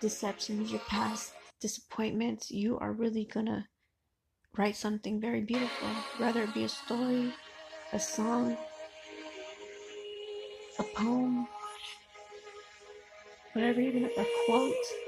deceptions, 0.00 0.72
your 0.72 0.80
past 0.80 1.32
disappointments, 1.60 2.50
you 2.50 2.78
are 2.78 2.92
really 2.92 3.24
gonna 3.24 3.68
write 4.56 4.76
something 4.76 5.20
very 5.20 5.40
beautiful, 5.40 5.88
whether 6.18 6.42
it 6.42 6.54
be 6.54 6.64
a 6.64 6.68
story, 6.68 7.32
a 7.92 8.00
song, 8.00 8.56
a 10.78 10.82
poem, 10.82 11.46
whatever 13.52 13.80
you're 13.80 13.92
gonna, 13.92 14.10
a 14.18 14.26
quote. 14.46 15.05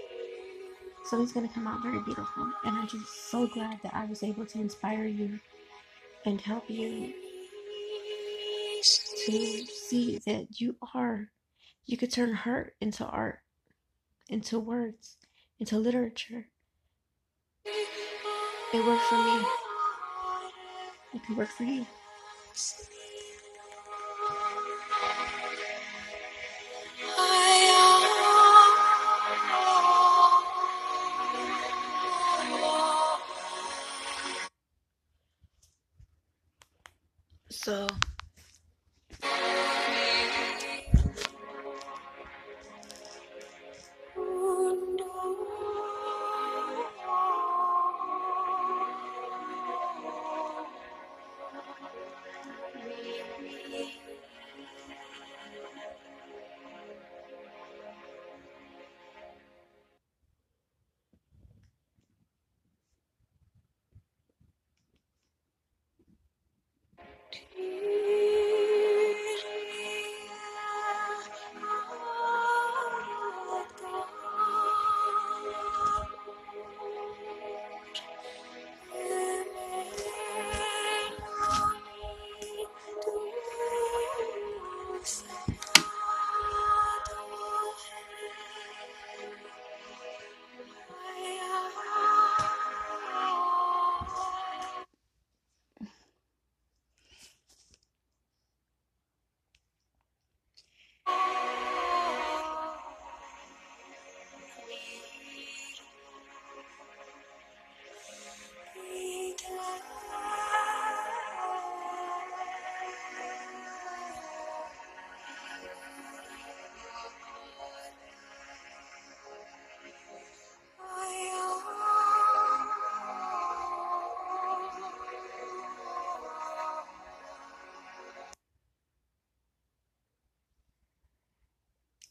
Something's 1.08 1.32
gonna 1.32 1.48
come 1.48 1.66
out 1.66 1.82
very 1.82 2.00
beautiful. 2.00 2.52
And 2.64 2.76
I'm 2.76 2.86
just 2.86 3.30
so 3.30 3.46
glad 3.46 3.80
that 3.82 3.94
I 3.94 4.04
was 4.04 4.22
able 4.22 4.44
to 4.44 4.60
inspire 4.60 5.06
you 5.06 5.40
and 6.26 6.38
help 6.38 6.68
you 6.68 7.14
to 8.82 9.66
see 9.66 10.20
that 10.26 10.60
you 10.60 10.76
are, 10.94 11.30
you 11.86 11.96
could 11.96 12.12
turn 12.12 12.34
hurt 12.34 12.74
into 12.82 13.06
art, 13.06 13.38
into 14.28 14.58
words, 14.58 15.16
into 15.58 15.78
literature. 15.78 16.48
It 17.64 18.86
worked 18.86 19.02
for 19.04 19.16
me. 19.16 19.46
It 21.14 21.24
can 21.24 21.36
work 21.36 21.48
for 21.48 21.64
you. 21.64 21.86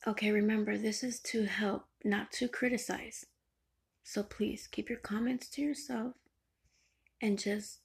Okay, 0.08 0.32
remember, 0.32 0.78
this 0.78 1.04
is 1.04 1.20
to 1.20 1.44
help, 1.44 1.84
not 2.06 2.32
to 2.32 2.48
criticize. 2.48 3.26
So 4.06 4.24
please 4.24 4.66
keep 4.66 4.90
your 4.90 5.00
comments 5.00 5.50
to 5.50 5.62
yourself 5.62 6.14
and 7.22 7.38
just 7.38 7.80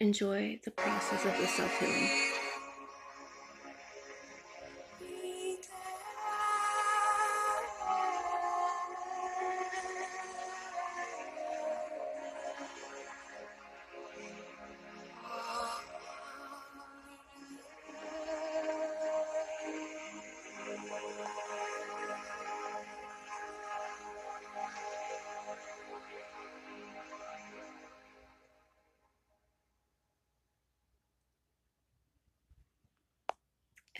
enjoy 0.00 0.58
the 0.64 0.72
process 0.72 1.24
of 1.24 1.40
the 1.40 1.46
self 1.46 1.78
healing. 1.78 2.33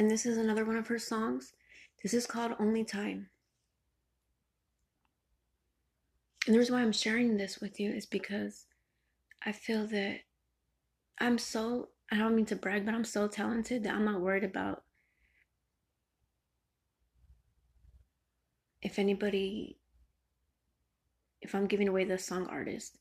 And 0.04 0.10
this 0.10 0.26
is 0.26 0.36
another 0.36 0.66
one 0.66 0.76
of 0.76 0.88
her 0.88 0.98
songs. 0.98 1.54
This 2.02 2.12
is 2.12 2.26
called 2.26 2.52
Only 2.60 2.84
Time. 2.84 3.30
And 6.44 6.54
the 6.54 6.58
reason 6.58 6.74
why 6.74 6.82
I'm 6.82 6.92
sharing 6.92 7.38
this 7.38 7.58
with 7.58 7.80
you 7.80 7.90
is 7.90 8.04
because 8.04 8.66
I 9.46 9.52
feel 9.52 9.86
that 9.86 10.18
I'm 11.18 11.38
so, 11.38 11.88
I 12.12 12.18
don't 12.18 12.36
mean 12.36 12.44
to 12.44 12.54
brag, 12.54 12.84
but 12.84 12.92
I'm 12.92 13.06
so 13.06 13.28
talented 13.28 13.82
that 13.84 13.94
I'm 13.94 14.04
not 14.04 14.20
worried 14.20 14.44
about 14.44 14.82
if 18.82 18.98
anybody, 18.98 19.78
if 21.40 21.54
I'm 21.54 21.66
giving 21.66 21.88
away 21.88 22.04
the 22.04 22.18
song 22.18 22.46
artist. 22.48 22.98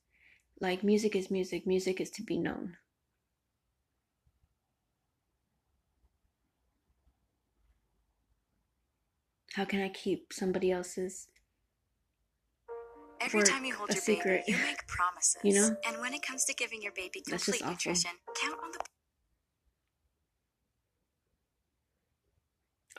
Like, 0.62 0.86
music 0.86 1.18
is 1.18 1.30
music, 1.30 1.68
music 1.68 2.00
is 2.00 2.12
to 2.12 2.24
be 2.24 2.38
known. 2.38 2.78
How 9.54 9.66
can 9.66 9.82
I 9.82 9.90
keep 9.90 10.34
somebody 10.34 10.72
else's 10.72 11.28
Every 13.22 13.44
time 13.44 13.64
you 13.64 13.74
hold 13.74 13.90
your 13.90 14.02
secret, 14.02 14.44
baby, 14.46 14.58
you 14.58 14.66
make 14.66 14.86
promises. 14.88 15.38
you 15.44 15.54
know? 15.54 15.78
And 15.88 16.02
when 16.02 16.14
it 16.14 16.22
comes 16.22 16.44
to 16.46 16.54
giving 16.54 16.82
your 16.82 16.92
baby 16.92 17.22
complete 17.22 17.66
nutrition, 17.66 18.12
count 18.42 18.60
on 18.62 18.72
the 18.72 18.80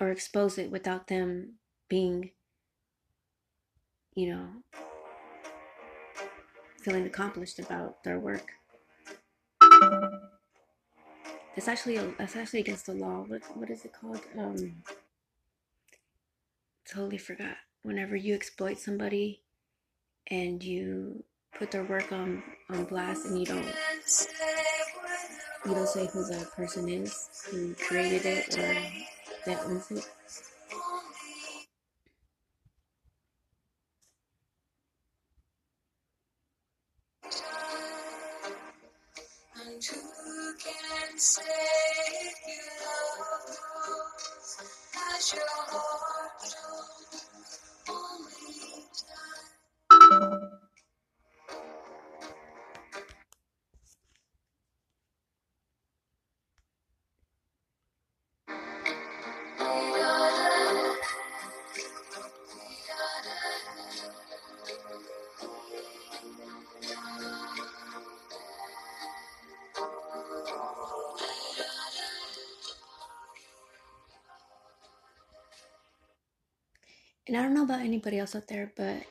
or 0.01 0.11
expose 0.11 0.57
it 0.57 0.71
without 0.71 1.09
them 1.09 1.55
being, 1.89 2.31
you 4.15 4.31
know, 4.31 4.49
feeling 6.81 7.05
accomplished 7.05 7.59
about 7.59 8.03
their 8.03 8.19
work. 8.19 8.53
It's 11.57 11.69
actually 11.69 11.97
a, 11.97 12.13
it's 12.19 12.35
actually 12.35 12.61
against 12.61 12.87
the 12.87 12.95
law. 12.95 13.25
What 13.29 13.43
what 13.57 13.71
is 13.71 13.85
it 13.85 13.93
called? 13.93 14.21
Um, 14.39 14.83
totally 16.91 17.19
forgot. 17.19 17.57
Whenever 17.83 18.17
you 18.17 18.35
exploit 18.35 18.79
somebody 18.79 19.43
and 20.29 20.63
you 20.63 21.25
put 21.59 21.71
their 21.71 21.85
work 21.85 22.13
on 22.13 22.43
on 22.71 22.85
blast 22.85 23.27
and 23.27 23.39
you 23.39 23.47
don't 23.47 23.67
you 25.67 25.75
don't 25.75 25.89
say 25.89 26.07
who 26.13 26.25
the 26.25 26.47
person 26.57 26.89
is 26.89 27.47
who 27.51 27.75
created 27.75 28.25
it 28.25 28.59
or 28.59 28.77
that 29.47 29.65
owns 29.67 29.91
it. 29.91 30.05
Who 39.93 40.55
can 40.59 41.19
you 42.47 44.14
your 45.33 45.43
heart 45.49 47.34
know 77.65 77.75
about 77.75 77.85
anybody 77.85 78.19
else 78.19 78.37
out 78.37 78.47
there, 78.47 78.73
but 78.77 79.03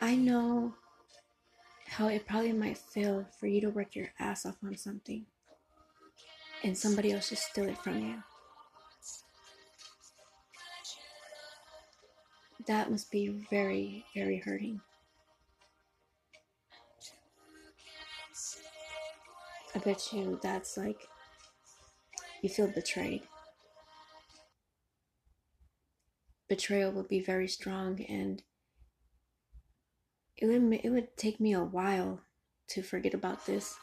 I 0.00 0.16
know 0.16 0.74
how 1.86 2.08
it 2.08 2.26
probably 2.26 2.52
might 2.52 2.78
feel 2.78 3.24
for 3.38 3.46
you 3.46 3.60
to 3.60 3.70
work 3.70 3.94
your 3.94 4.10
ass 4.18 4.44
off 4.44 4.56
on 4.64 4.76
something 4.76 5.24
and 6.64 6.76
somebody 6.76 7.12
else 7.12 7.28
just 7.28 7.44
steal 7.44 7.68
it 7.68 7.78
from 7.78 8.00
you. 8.00 8.16
That 12.66 12.90
must 12.90 13.10
be 13.12 13.28
very, 13.50 14.04
very 14.14 14.38
hurting. 14.38 14.80
I 19.74 19.78
bet 19.80 20.12
you 20.12 20.40
that's 20.42 20.76
like 20.76 21.06
you 22.42 22.48
feel 22.48 22.68
betrayed. 22.68 23.22
Betrayal 26.54 26.92
would 26.92 27.08
be 27.08 27.18
very 27.18 27.48
strong 27.48 28.00
and 28.02 28.40
it 30.36 30.46
would 30.46 30.80
it 30.84 30.88
would 30.88 31.16
take 31.16 31.40
me 31.40 31.52
a 31.52 31.64
while 31.64 32.20
to 32.68 32.80
forget 32.80 33.12
about 33.12 33.44
this. 33.44 33.76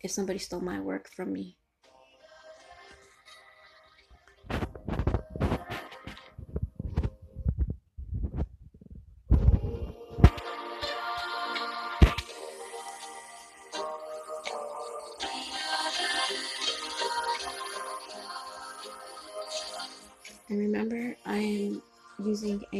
If 0.00 0.10
somebody 0.10 0.38
stole 0.38 0.62
my 0.62 0.80
work 0.80 1.10
from 1.10 1.34
me. 1.34 1.58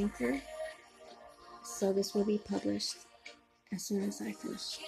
Anchor, 0.00 0.40
so 1.62 1.92
this 1.92 2.14
will 2.14 2.24
be 2.24 2.38
published 2.38 2.96
as 3.70 3.84
soon 3.84 4.02
as 4.08 4.22
I 4.22 4.32
finish. 4.32 4.78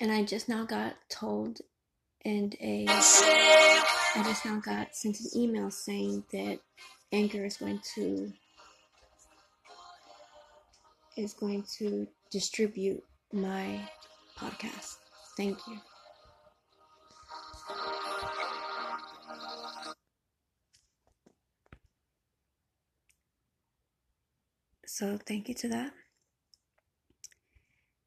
And 0.00 0.10
I 0.10 0.24
just 0.24 0.48
now 0.48 0.64
got 0.64 0.94
told, 1.08 1.60
and 2.24 2.56
a 2.60 2.86
I 2.88 4.22
just 4.24 4.44
now 4.44 4.58
got 4.58 4.96
sent 4.96 5.20
an 5.20 5.26
email 5.36 5.70
saying 5.70 6.24
that 6.32 6.58
Anchor 7.12 7.44
is 7.44 7.58
going 7.58 7.80
to 7.94 8.32
is 11.16 11.34
going 11.34 11.64
to 11.78 12.06
distribute 12.30 13.02
my 13.32 13.88
podcast. 14.38 14.96
Thank 15.36 15.58
you. 15.66 15.78
So 24.86 25.18
thank 25.24 25.48
you 25.48 25.54
to 25.54 25.68
that. 25.68 25.92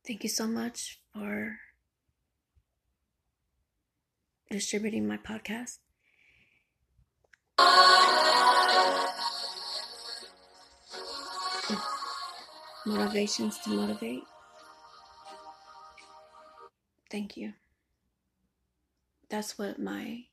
Thank 0.05 0.23
you 0.23 0.29
so 0.29 0.47
much 0.47 0.99
for 1.13 1.59
distributing 4.51 5.07
my 5.07 5.17
podcast. 5.17 5.79
Motivations 12.85 13.59
to 13.59 13.69
motivate. 13.69 14.23
Thank 17.09 17.37
you. 17.37 17.53
That's 19.29 19.57
what 19.57 19.79
my 19.79 20.25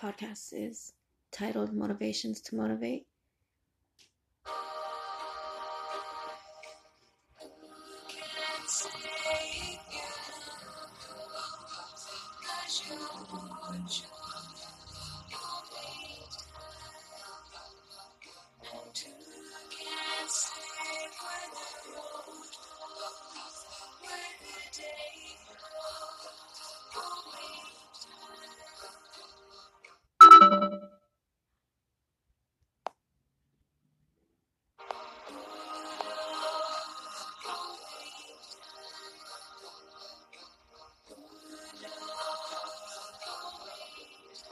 podcast 0.00 0.52
is 0.52 0.92
titled 1.32 1.72
Motivations 1.72 2.40
to 2.42 2.54
Motivate. 2.56 3.06